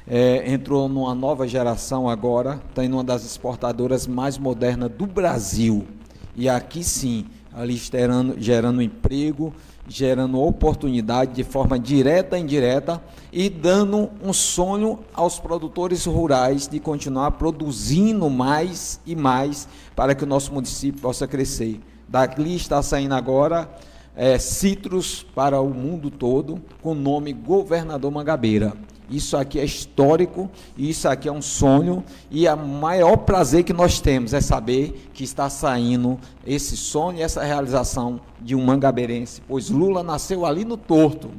[0.08, 5.86] eh, entrou numa nova geração agora, está em uma das exportadoras mais modernas do Brasil.
[6.34, 9.54] E aqui sim, ali gerando, gerando emprego,
[9.90, 16.78] gerando oportunidade de forma direta e indireta e dando um sonho aos produtores rurais de
[16.78, 21.80] continuar produzindo mais e mais para que o nosso município possa crescer.
[22.08, 23.68] Daqui está saindo agora
[24.14, 28.74] é, citros para o mundo todo com o nome Governador Mangabeira.
[29.10, 34.00] Isso aqui é histórico, isso aqui é um sonho e o maior prazer que nós
[34.00, 39.68] temos é saber que está saindo esse sonho e essa realização de um mangabeirense, pois
[39.68, 41.30] Lula nasceu ali no Torto.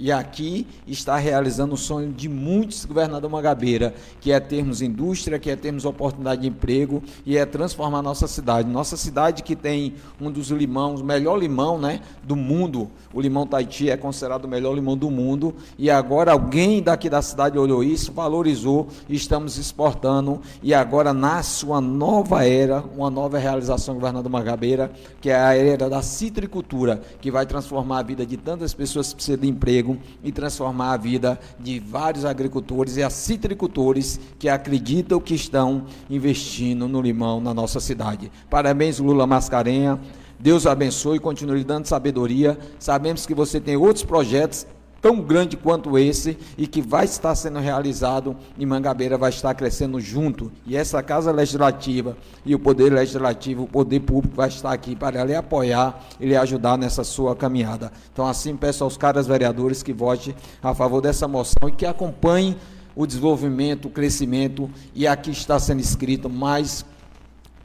[0.00, 5.50] E aqui está realizando o sonho de muitos governador Mangabeira, que é termos indústria, que
[5.50, 8.66] é termos oportunidade de emprego e é transformar nossa cidade.
[8.66, 12.90] Nossa cidade que tem um dos limões, o melhor limão né, do mundo.
[13.12, 15.54] O limão Tahiti é considerado o melhor limão do mundo.
[15.78, 20.40] E agora alguém daqui da cidade olhou isso, valorizou estamos exportando.
[20.62, 25.54] E agora nasce uma nova era, uma nova realização do governador Mangabeira, que é a
[25.54, 29.89] era da citricultura, que vai transformar a vida de tantas pessoas que precisam de emprego
[30.22, 37.00] e transformar a vida de vários agricultores e citricultores que acreditam que estão investindo no
[37.00, 38.30] limão na nossa cidade.
[38.48, 39.98] Parabéns, Lula Mascarenha.
[40.38, 42.58] Deus abençoe e continue dando sabedoria.
[42.78, 44.66] Sabemos que você tem outros projetos
[45.00, 50.00] tão grande quanto esse e que vai estar sendo realizado e Mangabeira vai estar crescendo
[50.00, 50.52] junto.
[50.66, 55.24] E essa Casa Legislativa e o Poder Legislativo, o Poder Público vai estar aqui para
[55.24, 57.90] lhe apoiar e lhe ajudar nessa sua caminhada.
[58.12, 62.56] Então, assim, peço aos caras vereadores que votem a favor dessa moção e que acompanhem
[62.94, 66.84] o desenvolvimento, o crescimento e aqui está sendo escrito mais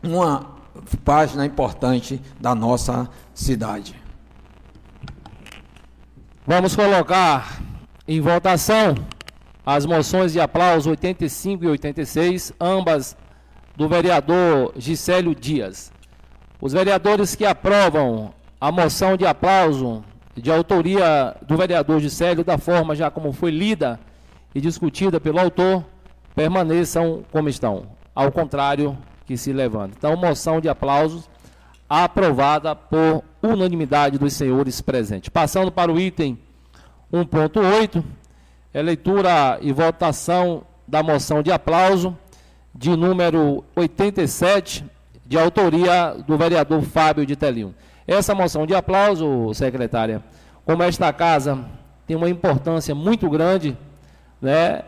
[0.02, 0.56] uma
[1.04, 4.05] página importante da nossa cidade.
[6.48, 7.60] Vamos colocar
[8.08, 8.94] em votação
[9.66, 13.18] as moções de aplauso 85 e 86, ambas
[13.76, 15.92] do vereador Gisélio Dias.
[16.62, 18.32] Os vereadores que aprovam
[18.62, 20.04] a moção de aplauso
[20.36, 24.00] de autoria do vereador Gisélio, da forma já como foi lida
[24.54, 25.84] e discutida pelo autor,
[26.36, 27.88] permaneçam como estão.
[28.14, 29.96] Ao contrário, que se levanta.
[29.98, 31.28] Então, moção de aplausos
[31.90, 35.30] aprovada por unanimidade dos senhores presentes.
[35.30, 36.38] Passando para o item
[37.12, 38.04] 1.8,
[38.74, 42.18] é leitura e votação da moção de aplauso
[42.74, 44.84] de número 87,
[45.26, 47.74] de autoria do vereador Fábio de Telinho.
[48.06, 50.22] Essa moção de aplauso, secretária,
[50.66, 51.64] como esta casa
[52.06, 53.78] tem uma importância muito grande,
[54.42, 54.84] né,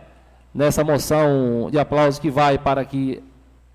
[0.53, 3.23] nessa moção de aplauso que vai para que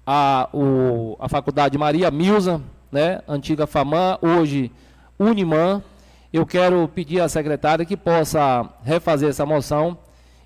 [0.07, 2.61] a, o, a Faculdade Maria Milza,
[2.93, 4.70] né, antiga FAMAN, hoje
[5.18, 5.82] Uniman.
[6.30, 9.99] Eu quero pedir à secretária que possa refazer essa moção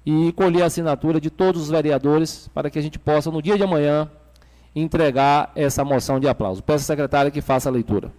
[0.04, 3.56] e colher a assinatura de todos os vereadores para que a gente possa, no dia
[3.56, 4.10] de amanhã,
[4.74, 6.62] entregar essa moção de aplauso.
[6.62, 8.12] Peço à secretária que faça a leitura.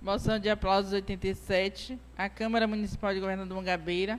[0.00, 1.98] Moção de aplausos 87.
[2.18, 4.18] A Câmara Municipal de Governador Mangabeira,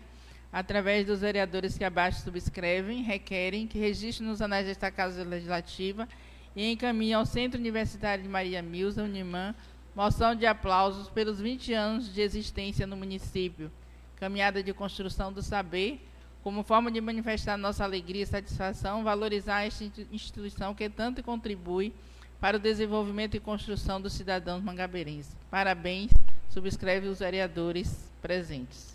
[0.51, 6.07] através dos vereadores que abaixo subscrevem, requerem que registre nos anais desta Casa Legislativa
[6.55, 9.55] e encaminhe ao Centro Universitário de Maria Milza, Uniman,
[9.95, 13.71] moção de aplausos pelos 20 anos de existência no município,
[14.15, 15.99] caminhada de construção do saber,
[16.43, 21.93] como forma de manifestar nossa alegria e satisfação, valorizar esta instituição que tanto contribui
[22.39, 25.33] para o desenvolvimento e construção dos cidadãos mangabeirenses.
[25.49, 26.11] Parabéns,
[26.49, 28.93] subscreve os vereadores presentes.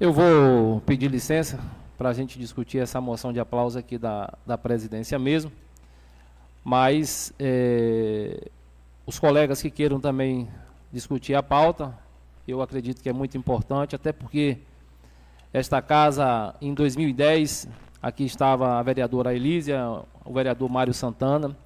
[0.00, 1.58] Eu vou pedir licença
[1.96, 5.52] para a gente discutir essa moção de aplauso aqui da, da presidência mesmo,
[6.64, 8.48] mas é,
[9.06, 10.48] os colegas que queiram também
[10.92, 11.96] discutir a pauta,
[12.46, 14.58] eu acredito que é muito importante, até porque
[15.52, 17.68] esta casa, em 2010,
[18.02, 19.82] aqui estava a vereadora Elísia,
[20.24, 21.56] o vereador Mário Santana,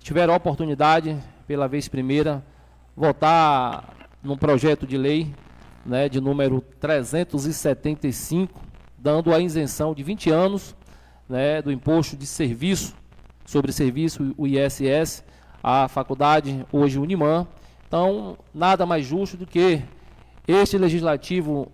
[0.00, 1.16] tiveram a oportunidade,
[1.46, 2.44] pela vez primeira,
[2.96, 5.34] votar num projeto de lei
[5.84, 8.60] né, de número 375,
[8.96, 10.74] dando a isenção de 20 anos
[11.28, 12.94] né, do imposto de serviço,
[13.44, 15.24] sobre serviço, o ISS,
[15.62, 17.46] à faculdade, hoje Unimã.
[17.86, 19.82] Então, nada mais justo do que
[20.46, 21.70] este legislativo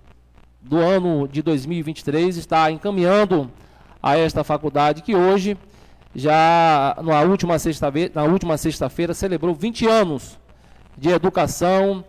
[0.61, 3.51] do ano de 2023 está encaminhando
[4.03, 5.57] a esta faculdade que hoje
[6.15, 10.39] já na última sexta-feira, na última sexta-feira celebrou 20 anos
[10.99, 12.05] de educação,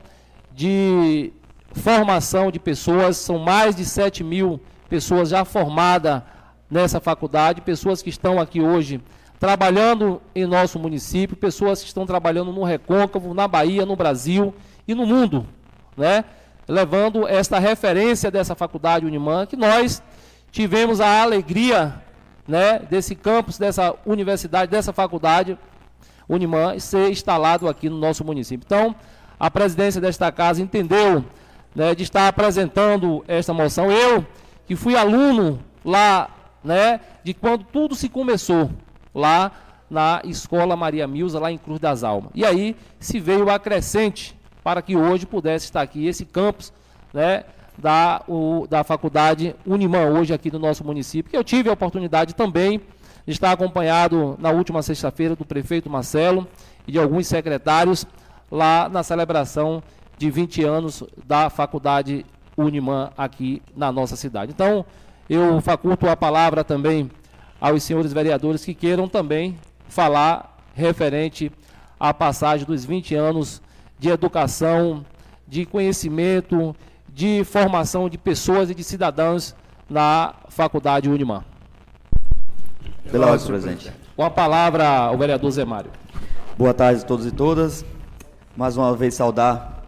[0.53, 1.31] de
[1.73, 4.59] formação de pessoas, são mais de 7 mil
[4.89, 6.21] pessoas já formadas
[6.69, 9.01] nessa faculdade, pessoas que estão aqui hoje
[9.41, 14.53] trabalhando em nosso município, pessoas que estão trabalhando no Recôncavo, na Bahia, no Brasil
[14.87, 15.47] e no mundo,
[15.97, 16.23] né?
[16.67, 19.99] levando esta referência dessa faculdade Unimã, que nós
[20.51, 21.95] tivemos a alegria
[22.47, 25.57] né, desse campus, dessa universidade, dessa faculdade
[26.29, 28.63] Unimã ser instalado aqui no nosso município.
[28.63, 28.95] Então,
[29.39, 31.25] a presidência desta casa entendeu
[31.73, 33.91] né, de estar apresentando esta moção.
[33.91, 34.23] Eu,
[34.67, 36.29] que fui aluno lá,
[36.63, 38.69] né, de quando tudo se começou,
[39.13, 39.51] lá
[39.89, 42.31] na Escola Maria Milza, lá em Cruz das Almas.
[42.33, 46.71] E aí se veio a crescente para que hoje pudesse estar aqui esse campus
[47.13, 47.43] né,
[47.77, 52.35] da, o, da Faculdade Unimã, hoje aqui no nosso município, que eu tive a oportunidade
[52.35, 52.79] também
[53.25, 56.47] de estar acompanhado na última sexta-feira do prefeito Marcelo
[56.87, 58.05] e de alguns secretários
[58.49, 59.83] lá na celebração
[60.17, 62.25] de 20 anos da Faculdade
[62.57, 64.51] Unimã aqui na nossa cidade.
[64.51, 64.85] Então,
[65.29, 67.09] eu faculto a palavra também
[67.61, 69.55] aos senhores vereadores que queiram também
[69.87, 71.51] falar referente
[71.99, 73.61] à passagem dos 20 anos
[73.99, 75.05] de educação,
[75.47, 76.75] de conhecimento,
[77.07, 79.55] de formação de pessoas e de cidadãos
[79.87, 81.43] na Faculdade Unimã.
[83.11, 83.91] Pela ordem, presidente.
[84.15, 85.91] Com a palavra, o vereador Zé Mário.
[86.57, 87.85] Boa tarde a todos e todas.
[88.57, 89.83] Mais uma vez saudar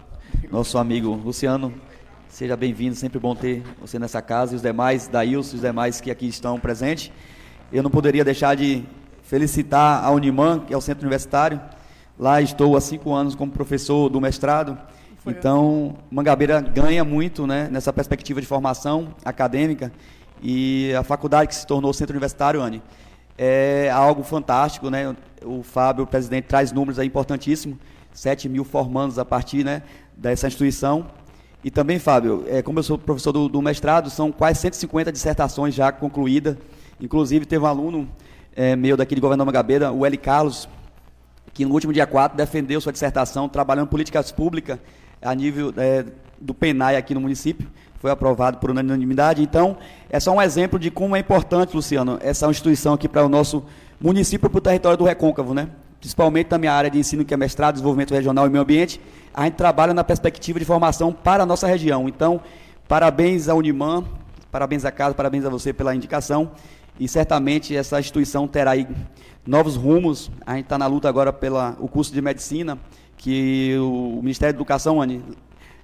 [0.52, 1.74] nosso amigo Luciano.
[2.28, 6.12] Seja bem-vindo, sempre bom ter você nessa casa e os demais, Daílson, os demais que
[6.12, 7.12] aqui estão presentes.
[7.74, 8.84] Eu não poderia deixar de
[9.24, 11.60] felicitar a Unimã, que é o centro universitário.
[12.20, 14.78] Lá estou há cinco anos como professor do mestrado.
[15.24, 19.92] Foi então, Mangabeira ganha muito né, nessa perspectiva de formação acadêmica
[20.40, 22.80] e a faculdade que se tornou centro universitário, Anne,
[23.36, 24.92] é algo fantástico.
[24.92, 25.16] Né?
[25.44, 27.80] O Fábio, o presidente, traz números aí importantíssimos,
[28.12, 29.82] 7 mil formandos a partir né,
[30.16, 31.08] dessa instituição.
[31.64, 35.74] E também, Fábio, é, como eu sou professor do, do mestrado, são quase 150 dissertações
[35.74, 36.56] já concluídas
[37.00, 38.10] Inclusive, teve um aluno
[38.56, 40.68] é, meu daqui de Governador Magabeira, o Eli Carlos,
[41.54, 44.80] que no último dia 4 defendeu sua dissertação trabalhando políticas públicas
[45.22, 46.06] a nível é,
[46.40, 47.68] do PENAI aqui no município.
[48.00, 49.42] Foi aprovado por unanimidade.
[49.42, 49.78] Então,
[50.10, 53.64] é só um exemplo de como é importante, Luciano, essa instituição aqui para o nosso
[54.00, 55.70] município e para o território do Recôncavo, né?
[56.00, 59.00] Principalmente na minha área de ensino, que é mestrado, desenvolvimento regional e meio ambiente,
[59.34, 62.10] a gente trabalha na perspectiva de formação para a nossa região.
[62.10, 62.42] Então,
[62.90, 64.04] parabéns à Unimã,
[64.52, 66.52] parabéns à casa, parabéns a você pela indicação
[67.00, 68.88] e certamente essa instituição terá aí
[69.46, 70.32] novos rumos.
[70.46, 71.58] A gente está na luta agora pelo
[71.90, 72.78] curso de medicina,
[73.18, 75.24] que o Ministério da Educação, Anne,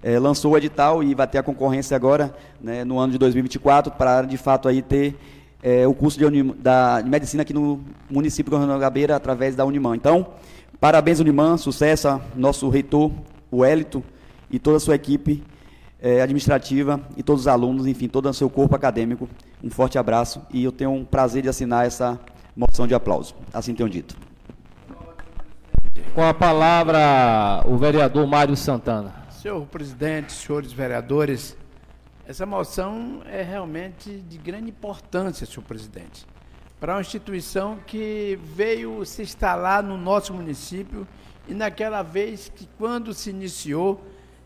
[0.01, 3.93] é, lançou o edital e vai ter a concorrência agora, né, no ano de 2024,
[3.93, 5.15] para de fato aí ter
[5.61, 9.65] é, o curso de, da, de, medicina aqui no município de Governador Gabeira, através da
[9.65, 9.95] Unimã.
[9.95, 10.27] Então,
[10.79, 13.11] parabéns Unimã, sucesso nosso reitor,
[13.51, 14.03] o Hélito,
[14.49, 15.43] e toda a sua equipe
[16.01, 19.27] é, administrativa e todos os alunos, enfim, todo o seu corpo acadêmico.
[19.63, 22.19] Um forte abraço e eu tenho um prazer de assinar essa
[22.55, 23.35] moção de aplauso.
[23.53, 24.15] Assim tenho dito.
[26.13, 29.13] Com a palavra, o vereador Mário Santana.
[29.29, 31.55] Senhor presidente, senhores vereadores,
[32.27, 36.25] essa moção é realmente de grande importância, senhor presidente,
[36.79, 41.07] para uma instituição que veio se instalar no nosso município
[41.47, 44.03] e naquela vez que, quando se iniciou,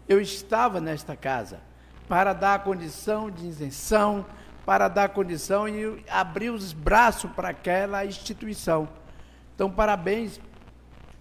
[0.07, 1.59] eu estava nesta casa
[2.07, 4.25] para dar condição de isenção,
[4.65, 8.87] para dar condição e abrir os braços para aquela instituição.
[9.55, 10.39] Então, parabéns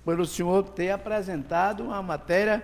[0.05, 2.63] pelo senhor ter apresentado uma matéria.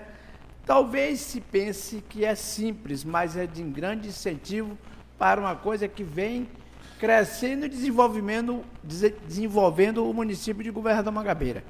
[0.67, 4.77] Talvez se pense que é simples, mas é de grande incentivo
[5.19, 6.49] para uma coisa que vem
[6.99, 11.65] crescendo e desenvolvendo, desenvolvendo o município de Governador Mangabeira.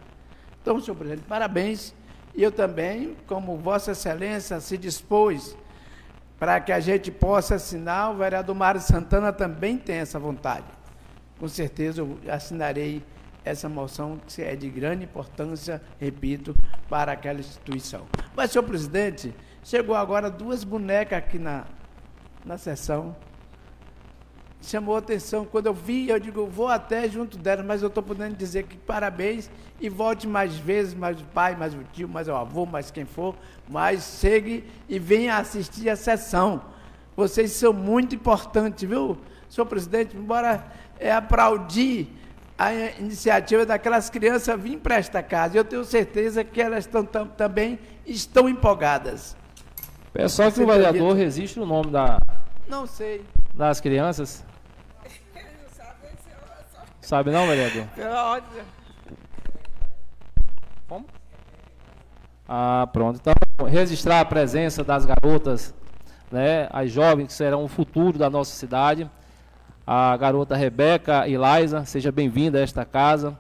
[0.61, 1.95] Então, senhor presidente, parabéns.
[2.39, 5.57] E eu também, como Vossa Excelência se dispôs
[6.39, 10.67] para que a gente possa assinar, o vereador Mário Santana também tem essa vontade.
[11.37, 13.03] Com certeza eu assinarei
[13.45, 16.55] essa moção que é de grande importância, repito,
[16.89, 18.07] para aquela instituição.
[18.37, 19.35] Mas, senhor presidente,
[19.65, 21.65] chegou agora duas bonecas aqui na,
[22.45, 23.17] na sessão
[24.61, 25.45] chamou a atenção.
[25.45, 28.77] Quando eu vi, eu digo, vou até junto dela, mas eu estou podendo dizer que
[28.77, 29.51] parabéns
[29.81, 33.05] e volte mais vezes, mais o pai, mais o tio, mais o avô, mais quem
[33.05, 33.35] for,
[33.69, 36.63] mas chegue e venha assistir a sessão.
[37.17, 39.17] Vocês são muito importantes, viu,
[39.49, 40.17] senhor presidente?
[40.17, 40.65] Embora
[40.99, 42.09] é aplaudir
[42.59, 45.57] a iniciativa daquelas crianças vir para esta casa.
[45.57, 49.37] Eu tenho certeza que elas estão tam, também estão empolgadas.
[50.13, 52.19] Pessoal que o vereador resiste o nome da.
[52.69, 53.25] Não sei.
[53.59, 54.47] Das crianças.
[57.01, 57.89] Sabe não, vereador?
[57.89, 58.63] Pela ordem.
[60.89, 61.05] Como?
[62.49, 63.21] Ah, pronto.
[63.21, 65.75] Então, registrar a presença das garotas,
[66.31, 69.11] né, as jovens que serão o futuro da nossa cidade.
[69.85, 73.37] A garota Rebeca e Liza, seja bem-vinda a esta casa.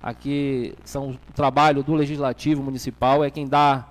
[0.00, 3.84] Aqui são o trabalho do Legislativo Municipal, é quem dá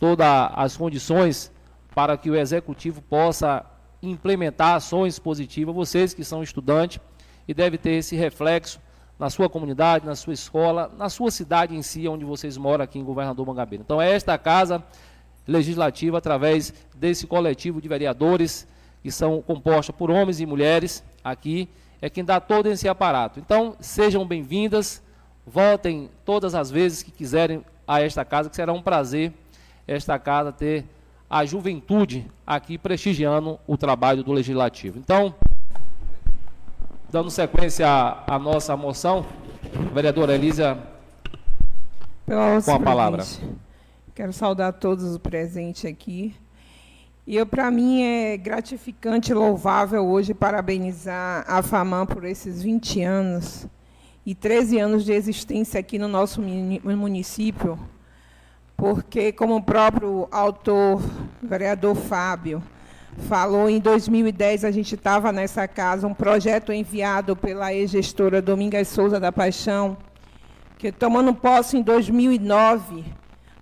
[0.00, 1.52] todas as condições
[1.94, 3.64] para que o Executivo possa
[4.08, 5.74] implementar ações positivas.
[5.74, 7.00] Vocês que são estudantes,
[7.46, 8.80] e deve ter esse reflexo
[9.18, 12.98] na sua comunidade, na sua escola, na sua cidade em si, onde vocês moram aqui
[12.98, 13.82] em Governador Mangabeira.
[13.84, 14.82] Então, é esta casa
[15.46, 18.66] legislativa, através desse coletivo de vereadores,
[19.02, 21.68] que são compostos por homens e mulheres, aqui,
[22.00, 23.38] é quem dá todo esse aparato.
[23.38, 25.02] Então, sejam bem-vindas,
[25.46, 29.32] voltem todas as vezes que quiserem a esta casa, que será um prazer
[29.86, 30.86] esta casa ter
[31.34, 35.00] a juventude aqui prestigiando o trabalho do Legislativo.
[35.00, 35.34] Então,
[37.14, 39.24] Dando sequência à, à nossa moção,
[39.92, 40.76] vereadora Elisa,
[42.64, 43.24] com a palavra.
[44.12, 46.34] Quero saudar todos os presentes aqui.
[47.24, 53.68] E para mim é gratificante e louvável hoje parabenizar a FAMAN por esses 20 anos
[54.26, 57.78] e 13 anos de existência aqui no nosso município,
[58.76, 61.02] porque, como o próprio autor,
[61.42, 62.62] vereador Fábio,
[63.16, 69.20] falou em 2010, a gente estava nessa casa, um projeto enviado pela ex-gestora Domingas Souza
[69.20, 69.96] da Paixão,
[70.78, 73.04] que tomando posse em 2009,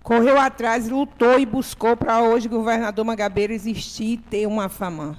[0.01, 5.17] correu atrás, lutou e buscou para hoje o governador Magabeira existir e ter uma fama.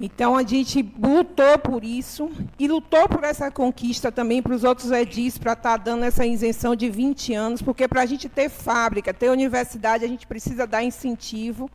[0.00, 4.90] Então, a gente lutou por isso e lutou por essa conquista também para os outros
[4.90, 8.48] edis, para estar tá dando essa isenção de 20 anos, porque para a gente ter
[8.48, 11.70] fábrica, ter universidade, a gente precisa dar incentivo.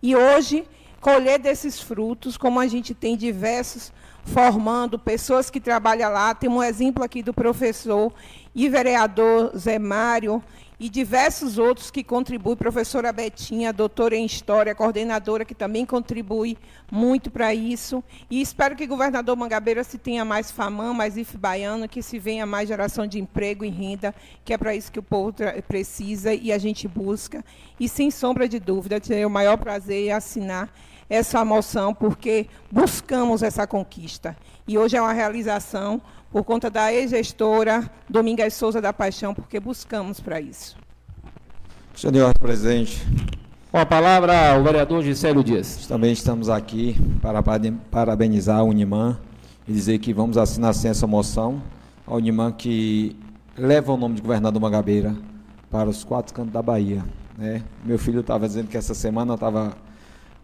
[0.00, 0.64] E hoje
[1.00, 3.92] colher desses frutos, como a gente tem diversos
[4.24, 6.34] formando pessoas que trabalham lá.
[6.34, 8.12] Tem um exemplo aqui do professor
[8.54, 10.42] e vereador Zé Mário
[10.78, 16.58] e diversos outros que contribuem, professora Betinha, doutora em História, coordenadora, que também contribui
[16.90, 18.04] muito para isso.
[18.30, 22.18] E espero que o governador Mangabeira se tenha mais FAMAN, mais IF Baiano, que se
[22.18, 24.14] venha mais geração de emprego e renda,
[24.44, 25.34] que é para isso que o povo
[25.66, 27.42] precisa e a gente busca.
[27.80, 30.70] E, sem sombra de dúvida, terei o maior prazer em assinar
[31.08, 34.36] essa moção, porque buscamos essa conquista.
[34.66, 36.00] E hoje é uma realização
[36.30, 40.76] por conta da ex-gestora Domingas Souza da Paixão, porque buscamos para isso.
[41.94, 43.06] Senhor presidente.
[43.70, 45.86] Com a palavra, o vereador Gisélio Dias.
[45.86, 47.42] Também estamos aqui para
[47.90, 49.18] parabenizar a Uniman
[49.66, 51.62] e dizer que vamos assinar sem essa moção.
[52.06, 53.16] A Uniman que
[53.56, 55.16] leva o nome de governador Magabeira
[55.70, 57.04] para os quatro cantos da Bahia.
[57.36, 57.62] Né?
[57.84, 59.76] Meu filho estava dizendo que essa semana estava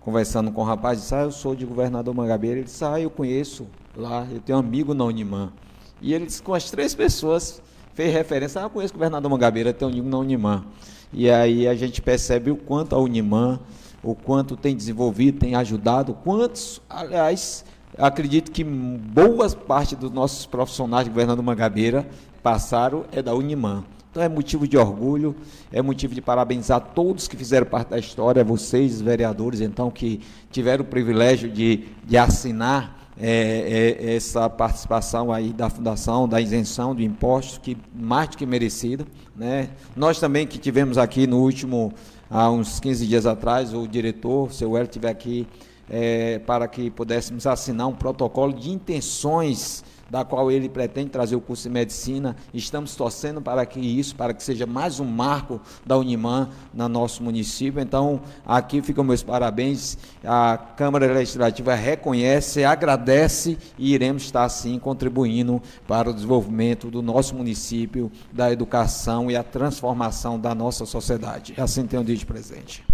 [0.05, 2.59] conversando com o rapaz, disse, ah, eu sou de governador Mangabeira.
[2.59, 5.53] Ele disse, ah, eu conheço lá, eu tenho um amigo na Unimã.
[6.01, 7.63] E ele disse, com as três pessoas,
[7.95, 10.65] fez referência, ah, eu conheço o governador Mangabeira, tenho um amigo na Unimã.
[11.13, 13.61] E aí a gente percebe o quanto a Unimã,
[14.03, 17.65] o quanto tem desenvolvido, tem ajudado, quantos, aliás,
[17.97, 22.09] acredito que boas parte dos nossos profissionais de governador Mangabeira
[22.43, 23.85] passaram é da Unimã.
[24.13, 25.35] Então é motivo de orgulho,
[25.73, 30.85] é motivo de parabenizar todos que fizeram parte da história, vocês, vereadores, então, que tiveram
[30.85, 37.01] o privilégio de, de assinar é, é, essa participação aí da fundação, da isenção do
[37.01, 39.07] imposto, que mais do que merecida.
[39.35, 39.71] Né?
[39.97, 41.95] Nós também que tivemos aqui no último,
[42.31, 45.49] há uns 15 dias atrás, o diretor, o seu Hélio, estiver aqui
[45.89, 49.83] é, para que pudéssemos assinar um protocolo de intenções
[50.13, 52.37] da qual ele pretende trazer o curso de medicina.
[52.53, 57.23] Estamos torcendo para que isso, para que seja mais um marco da Unimã no nosso
[57.23, 57.81] município.
[57.81, 59.97] Então, aqui ficam meus parabéns.
[60.23, 67.35] A Câmara Legislativa reconhece, agradece e iremos estar, sim, contribuindo para o desenvolvimento do nosso
[67.35, 71.55] município, da educação e a transformação da nossa sociedade.
[71.57, 72.85] Assim tenho dito, presidente.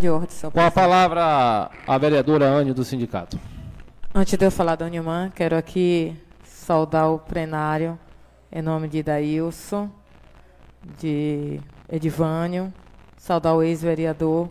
[0.00, 3.36] De ordem, Com a palavra a vereadora Anne do sindicato.
[4.16, 7.98] Antes de eu falar da Unimã, quero aqui saudar o plenário
[8.52, 9.90] em nome de Daílson,
[11.00, 11.60] de
[11.90, 12.72] Edivânio,
[13.16, 14.48] saudar o ex-vereador,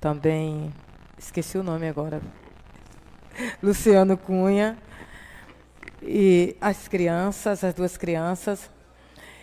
[0.00, 0.72] também,
[1.18, 2.22] esqueci o nome agora,
[3.60, 4.78] Luciano Cunha,
[6.00, 8.70] e as crianças, as duas crianças,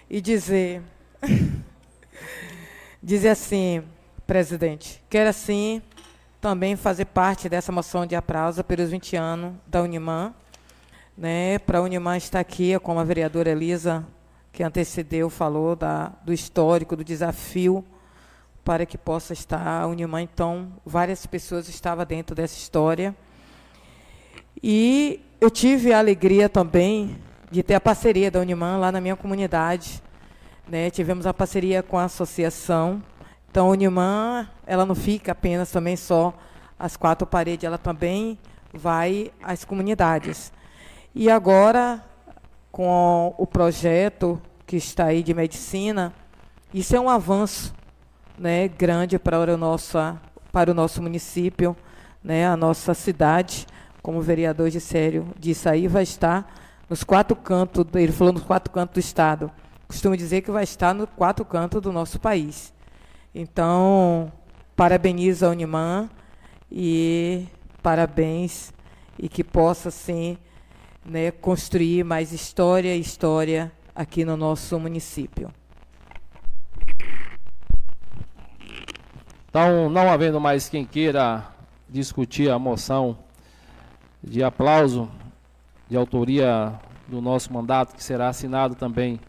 [0.10, 0.82] e dizer,
[3.04, 3.84] dizer assim,
[4.26, 5.82] presidente, quero assim
[6.40, 10.34] também fazer parte dessa moção de aplauso pelos 20 anos da Unimã.
[11.18, 14.06] Né, Para a Unimã estar aqui, como a vereadora Elisa,
[14.52, 17.84] que antecedeu, falou da, do histórico, do desafio,
[18.64, 20.22] para que possa estar a Unimã.
[20.22, 23.16] Então, várias pessoas estavam dentro dessa história.
[24.62, 27.18] E eu tive a alegria também
[27.50, 30.04] de ter a parceria da Unimã lá na minha comunidade.
[30.68, 30.92] Né?
[30.92, 33.02] Tivemos a parceria com a associação
[33.58, 36.32] então, a Unimã, ela não fica apenas também só
[36.78, 38.38] as quatro paredes, ela também
[38.72, 40.54] vai às comunidades.
[41.16, 42.06] E agora,
[42.72, 46.14] com o projeto que está aí de medicina,
[46.72, 47.74] isso é um avanço
[48.38, 49.98] né, grande para o nosso,
[50.52, 51.76] para o nosso município,
[52.24, 53.66] né, a nossa cidade,
[54.04, 56.48] como o vereador de Sério disse aí, vai estar
[56.88, 59.52] nos quatro cantos, ele falou nos quatro cantos do Estado.
[59.88, 62.77] Costumo dizer que vai estar nos quatro cantos do nosso país.
[63.34, 64.32] Então,
[64.76, 66.10] parabenizo a Unimã
[66.72, 67.46] e
[67.82, 68.74] parabéns
[69.18, 70.38] e que possa, sim,
[71.06, 75.52] né, construir mais história e história aqui no nosso município.
[79.50, 81.48] Então, não havendo mais quem queira
[81.90, 83.18] discutir a moção
[84.24, 85.10] de aplauso
[85.90, 86.74] de autoria
[87.08, 89.20] do nosso mandato, que será assinado também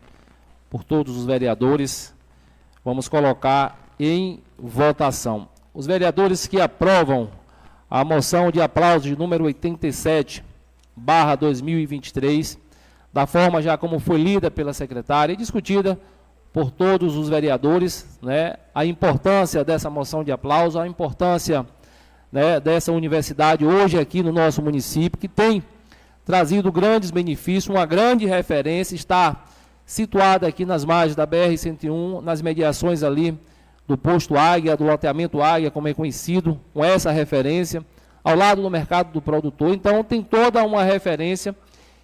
[0.69, 2.15] por todos os vereadores,
[2.85, 5.49] vamos colocar em votação.
[5.75, 7.31] Os vereadores que aprovam
[7.91, 10.45] a moção de aplauso de número 87,
[10.95, 12.59] barra 2023,
[13.13, 15.99] da forma já como foi lida pela secretária e discutida
[16.53, 21.65] por todos os vereadores, né, a importância dessa moção de aplauso, a importância
[22.33, 25.63] né, dessa universidade hoje aqui no nosso município, que tem
[26.25, 29.45] trazido grandes benefícios, uma grande referência, está
[29.87, 33.39] situada aqui nas margens da BR-101, nas mediações ali
[33.89, 37.83] do posto Águia, do loteamento Águia, como é conhecido, com essa referência,
[38.23, 39.71] ao lado do mercado do produtor.
[39.71, 41.57] Então, tem toda uma referência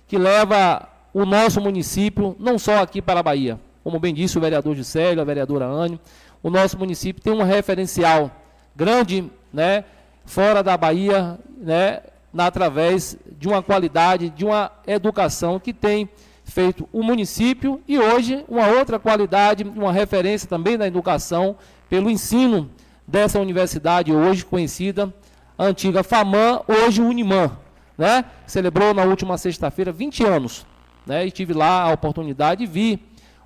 [0.09, 4.41] que leva o nosso município, não só aqui para a Bahia, como bem disse o
[4.41, 6.01] vereador Gisélio, a vereadora Anne,
[6.43, 8.31] o nosso município tem um referencial
[8.75, 9.85] grande, né,
[10.25, 12.01] fora da Bahia, né,
[12.33, 16.09] na, através de uma qualidade, de uma educação que tem
[16.45, 21.57] feito o município e hoje uma outra qualidade, uma referência também da educação
[21.89, 22.71] pelo ensino
[23.07, 25.13] dessa universidade hoje conhecida,
[25.59, 27.53] antiga FAMAN, hoje Unimã,
[27.97, 28.25] né?
[28.47, 30.67] Celebrou na última sexta-feira 20 anos,
[31.07, 31.27] né?
[31.27, 33.01] E tive lá a oportunidade de vir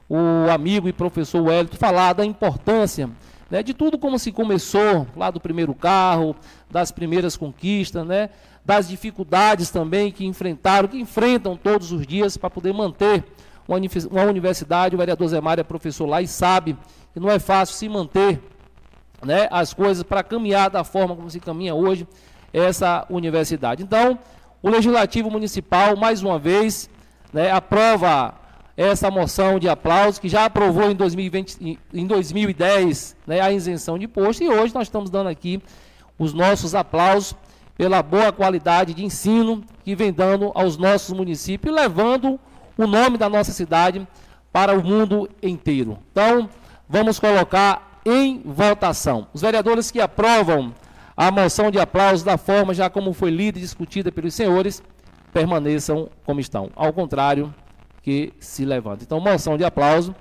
[0.09, 3.11] o amigo e professor Wellington falar da importância
[3.51, 6.37] né, de tudo como se começou lá do primeiro carro,
[6.71, 8.31] das primeiras conquistas, né,
[8.65, 13.25] das dificuldades também que enfrentaram, que enfrentam todos os dias para poder manter
[13.67, 14.95] uma universidade.
[14.95, 16.77] O vereador Zé Mário é professor lá e sabe
[17.13, 18.41] que não é fácil se manter
[19.25, 22.07] né, as coisas para caminhar da forma como se caminha hoje
[22.53, 23.83] essa universidade.
[23.83, 24.19] Então,
[24.63, 26.89] o Legislativo Municipal, mais uma vez,
[27.33, 28.35] né, aprova
[28.77, 34.05] essa moção de aplauso, que já aprovou em, 2020, em 2010 né, a isenção de
[34.05, 35.61] imposto, e hoje nós estamos dando aqui
[36.19, 37.35] os nossos aplausos
[37.77, 42.39] pela boa qualidade de ensino que vem dando aos nossos municípios, levando
[42.77, 44.07] o nome da nossa cidade
[44.53, 45.99] para o mundo inteiro.
[46.11, 46.49] Então,
[46.89, 49.27] vamos colocar em votação.
[49.33, 50.73] Os vereadores que aprovam
[51.17, 54.83] a moção de aplauso da forma já como foi lida e discutida pelos senhores,
[55.33, 56.71] permaneçam como estão.
[56.77, 57.53] Ao contrário,
[58.03, 59.05] que se levanta.
[59.05, 60.15] Então, moção de aplauso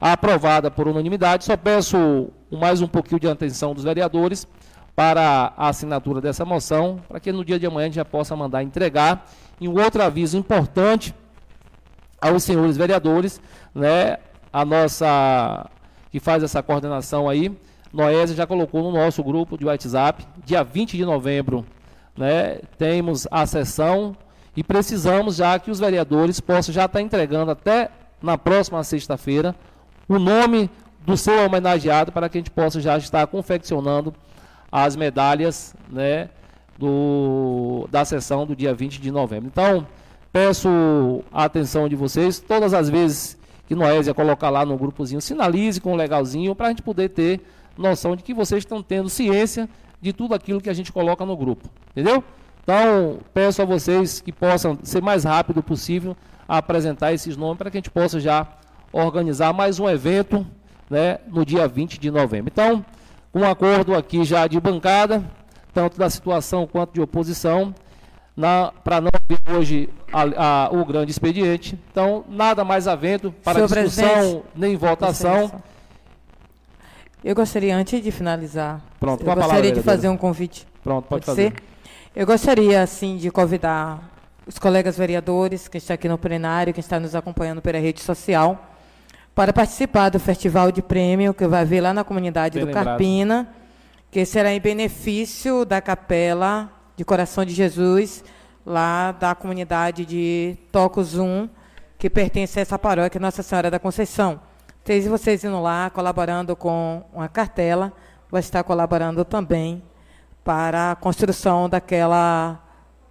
[0.00, 1.44] aprovada por unanimidade.
[1.44, 4.46] Só peço mais um pouquinho de atenção dos vereadores
[4.94, 8.36] para a assinatura dessa moção, para que no dia de amanhã a gente já possa
[8.36, 9.26] mandar entregar.
[9.60, 11.14] E um outro aviso importante
[12.20, 13.40] aos senhores vereadores,
[13.74, 14.18] né,
[14.52, 15.70] a nossa
[16.14, 17.50] que faz essa coordenação aí,
[17.92, 21.66] Noésia já colocou no nosso grupo de WhatsApp, dia 20 de novembro,
[22.16, 24.16] né, temos a sessão
[24.56, 27.90] E precisamos já que os vereadores possam já estar entregando até
[28.22, 29.56] na próxima sexta-feira
[30.08, 30.70] o nome
[31.04, 34.14] do seu homenageado para que a gente possa já estar confeccionando
[34.70, 36.30] as medalhas né,
[36.78, 39.48] do, da sessão do dia 20 de novembro.
[39.48, 39.84] Então,
[40.32, 40.68] peço
[41.32, 43.36] a atenção de vocês, todas as vezes
[43.66, 47.40] que Noésia colocar lá no grupozinho, sinalize com o legalzinho para a gente poder ter
[47.76, 49.68] noção de que vocês estão tendo ciência
[50.00, 51.68] de tudo aquilo que a gente coloca no grupo.
[51.90, 52.22] Entendeu?
[52.62, 56.16] Então, peço a vocês que possam ser mais rápido possível
[56.48, 58.46] a apresentar esses nomes para que a gente possa já
[58.92, 60.46] organizar mais um evento
[60.88, 62.50] né, no dia 20 de novembro.
[62.52, 62.84] Então,
[63.34, 65.24] um acordo aqui já de bancada,
[65.72, 67.74] tanto da situação quanto de oposição,
[68.82, 71.78] para não haver hoje a, a, o grande expediente.
[71.90, 75.62] Então, nada mais havendo para Senhor discussão nem votação.
[77.22, 80.66] Eu gostaria, antes de finalizar, Pronto, eu gostaria palavra, de fazer um convite.
[80.82, 81.52] Pronto, pode, pode fazer.
[81.52, 81.62] Ser?
[82.14, 84.10] Eu gostaria, assim, de convidar
[84.46, 88.70] os colegas vereadores que estão aqui no plenário, que estão nos acompanhando pela rede social,
[89.34, 92.84] para participar do Festival de Prêmio, que vai haver lá na comunidade Bem do lembrado.
[92.84, 93.48] Carpina,
[94.10, 98.24] que será em benefício da Capela de Coração de Jesus,
[98.64, 101.48] lá da comunidade de Tocos 1,
[101.98, 104.40] que pertence a essa paróquia Nossa Senhora da Conceição.
[104.84, 107.92] Vocês, vocês indo lá, colaborando com uma cartela,
[108.30, 109.82] vai estar colaborando também
[110.44, 112.60] para a construção daquela,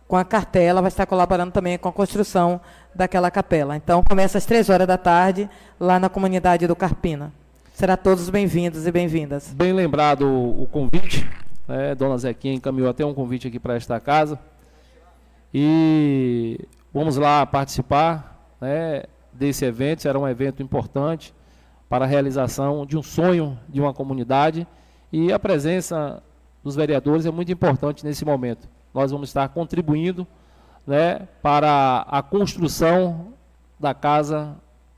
[0.07, 2.61] com a cartela, vai estar colaborando também com a construção
[2.93, 3.75] daquela capela.
[3.75, 7.33] Então, começa às três horas da tarde, lá na comunidade do Carpina.
[7.73, 9.51] Será todos bem-vindos e bem-vindas.
[9.51, 11.27] Bem lembrado o, convite,
[11.67, 11.95] né?
[11.95, 14.39] Dona Zequinha encaminhou até um convite aqui para esta casa.
[15.53, 16.59] E
[16.93, 21.33] vamos lá participar né, desse evento, será um evento importante
[21.87, 24.67] para a realização de um sonho de uma comunidade
[25.11, 26.23] e a presença
[26.63, 28.67] dos vereadores é muito importante nesse momento.
[28.93, 30.25] Nós vamos estar contribuindo
[30.87, 33.33] né, para a construção
[33.79, 34.55] da casa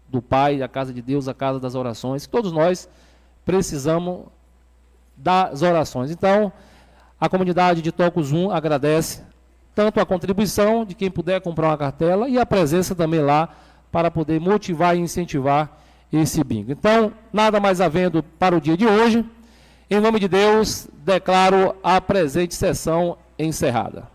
[0.08, 2.28] do Pai, a casa de Deus, a casa das orações.
[2.28, 2.88] Todos nós
[3.44, 4.28] precisamos
[5.18, 6.12] das orações.
[6.12, 6.52] Então,
[7.20, 9.24] a comunidade de Tocos 1 agradece
[9.74, 13.50] tanto a contribuição de quem puder comprar uma cartela e a presença também lá
[13.92, 15.70] para poder motivar e incentivar
[16.12, 16.72] esse bingo.
[16.72, 19.26] Então, nada mais havendo para o dia de hoje,
[19.90, 24.15] em nome de Deus, declaro a presente sessão encerrada.